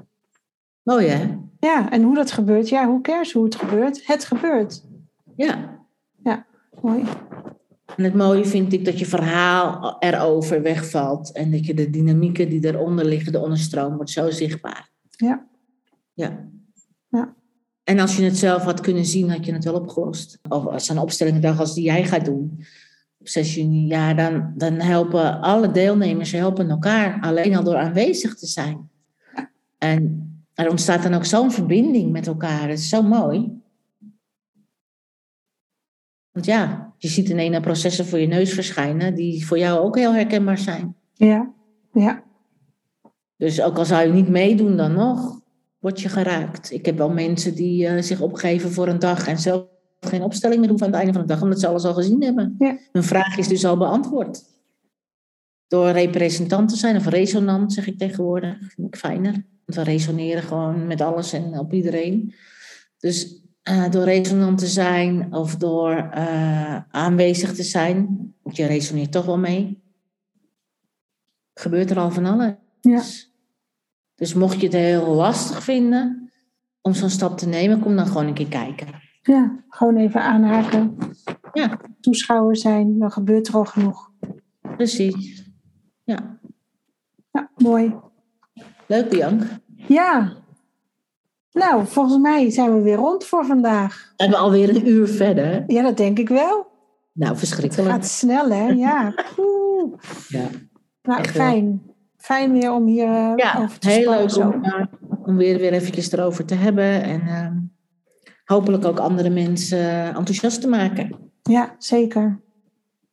[0.83, 1.37] Mooi hè?
[1.59, 4.07] Ja, en hoe dat gebeurt, ja, hoe cares hoe het gebeurt?
[4.07, 4.83] Het gebeurt.
[5.35, 5.75] Ja.
[6.81, 7.03] Mooi.
[7.95, 11.31] En het mooie vind ik dat je verhaal erover wegvalt.
[11.31, 14.89] En dat je de dynamieken die eronder liggen, de onderstroom, wordt zo zichtbaar.
[15.09, 15.27] Ja.
[15.27, 15.45] Ja.
[16.13, 16.47] Ja.
[17.87, 20.39] En als je het zelf had kunnen zien, had je het wel opgelost.
[20.49, 22.65] Of als een opstellingdag als die jij gaat doen,
[23.19, 27.21] op 6 juni, ja, dan, dan helpen alle deelnemers helpen elkaar.
[27.21, 28.89] Alleen al door aanwezig te zijn.
[29.77, 32.67] En er ontstaat dan ook zo'n verbinding met elkaar.
[32.67, 33.61] Dat is zo mooi.
[36.31, 40.13] Want ja, je ziet ineens processen voor je neus verschijnen die voor jou ook heel
[40.13, 40.95] herkenbaar zijn.
[41.13, 41.53] Ja,
[41.93, 42.23] ja,
[43.37, 45.36] Dus ook al zou je niet meedoen, dan nog
[45.87, 46.71] word je geraakt.
[46.71, 49.65] Ik heb wel mensen die eh, zich opgeven voor een dag en zelf
[49.99, 52.23] geen opstelling meer doen aan het einde van de dag, omdat ze alles al gezien
[52.23, 52.55] hebben.
[52.59, 52.77] Ja.
[52.91, 54.43] Hun vraag is dus al beantwoord.
[55.67, 59.31] Door representant te zijn, of resonant zeg ik tegenwoordig, vind ik fijner.
[59.65, 62.33] Want we resoneren gewoon met alles en op iedereen.
[62.97, 68.07] Dus eh, door resonant te zijn of door eh, aanwezig te zijn,
[68.41, 69.81] want je resoneert toch wel mee,
[71.53, 72.53] gebeurt er al van alles.
[72.81, 73.01] Ja.
[74.17, 76.31] Dus mocht je het heel lastig vinden
[76.81, 78.87] om zo'n stap te nemen, kom dan gewoon een keer kijken.
[79.21, 79.65] ja.
[79.69, 80.97] Gewoon even aanhaken.
[81.53, 81.79] Ja.
[82.01, 84.11] Toeschouwer zijn, dan gebeurt er al genoeg.
[84.75, 85.43] Precies.
[86.03, 86.39] Ja.
[87.31, 87.95] Ja, mooi.
[88.87, 89.45] Leuk, Bianca.
[89.87, 90.33] Ja.
[91.51, 94.13] Nou, volgens mij zijn we weer rond voor vandaag.
[94.17, 95.63] We alweer een uur verder?
[95.67, 96.67] Ja, dat denk ik wel.
[97.13, 97.89] Nou, Het verschrikkelijk.
[97.89, 98.67] gaat snel, hè?
[98.67, 99.13] Ja.
[99.37, 99.93] Oeh.
[100.27, 100.47] Ja,
[101.01, 101.86] Nou, fijn.
[102.27, 104.85] Fijn weer om hier eh, ja over te heel leuk om, eh,
[105.23, 107.03] om weer, weer eventjes erover te hebben.
[107.03, 107.57] En ehm,
[108.45, 111.31] hopelijk ook andere mensen eh, enthousiast te maken.
[111.41, 112.41] Ja, zeker.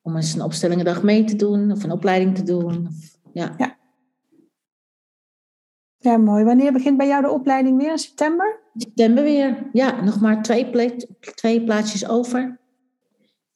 [0.02, 1.70] Om eens een opstellingendag mee te doen.
[1.70, 2.86] Of een opleiding te doen.
[2.86, 3.76] Of, ja.
[5.98, 6.44] Ja, mooi.
[6.44, 7.90] Wanneer begint bij jou de opleiding weer?
[7.90, 8.60] In september?
[8.76, 9.68] September weer.
[9.72, 10.96] Ja, nog maar twee,
[11.34, 12.60] twee plaatsjes over.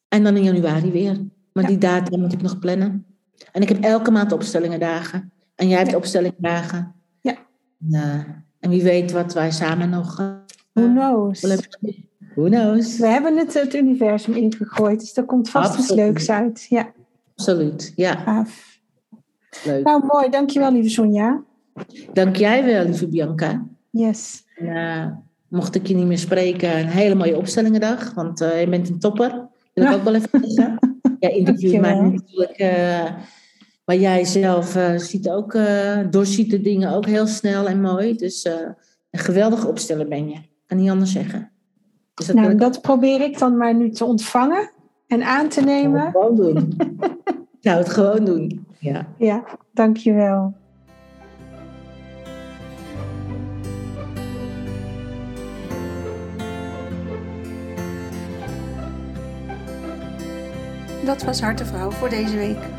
[0.07, 1.17] En dan in januari weer.
[1.53, 1.69] Maar Ja.
[1.69, 3.05] die datum moet ik nog plannen.
[3.51, 5.31] En ik heb elke maand opstellingendagen.
[5.59, 5.97] En jij hebt Ja.
[5.97, 6.93] opstellingendagen.
[7.21, 7.31] Ja.
[7.91, 8.19] En, eh,
[8.59, 10.19] en wie weet wat wij samen nog...
[10.19, 10.27] eh,
[10.73, 11.41] Who knows?
[12.35, 12.97] Who knows?
[12.97, 16.65] We hebben het, het universum ingegooid, dus er komt vast iets leuks uit.
[16.69, 16.91] Ja,
[17.35, 18.15] Absoluut, ja.
[18.15, 18.79] gaaf.
[19.65, 19.83] Leuk.
[19.83, 20.29] Nou, mooi.
[20.29, 21.43] Dankjewel, lieve Sonja.
[22.13, 23.65] Dank jij wel, lieve Bianca.
[23.89, 24.43] Yes.
[24.55, 25.05] Eh,
[25.47, 28.13] mocht ik je niet meer spreken, een hele mooie opstellingendag.
[28.13, 29.29] Want je bent een topper.
[29.73, 29.95] Wil ik Ja.
[29.97, 30.79] ook wel even zeggen.
[31.19, 32.57] Jij interviewt mij natuurlijk.
[33.89, 38.15] Maar jij zelf eh, ziet ook, eh, doorziet de dingen ook heel snel en mooi.
[38.15, 38.53] Dus eh,
[39.11, 40.37] een geweldige opsteller ben je.
[40.65, 41.51] Kan niet anders zeggen.
[42.13, 44.71] Dus dat Nou, ik dat probeer ik dan maar nu te ontvangen
[45.07, 46.11] en aan te nemen.
[46.11, 46.57] gewoon doen.
[47.37, 48.65] ik zou het gewoon doen.
[48.79, 49.07] Ja.
[49.17, 50.53] Ja, dankjewel.
[61.05, 62.78] Dat was Hartevrouw voor deze week.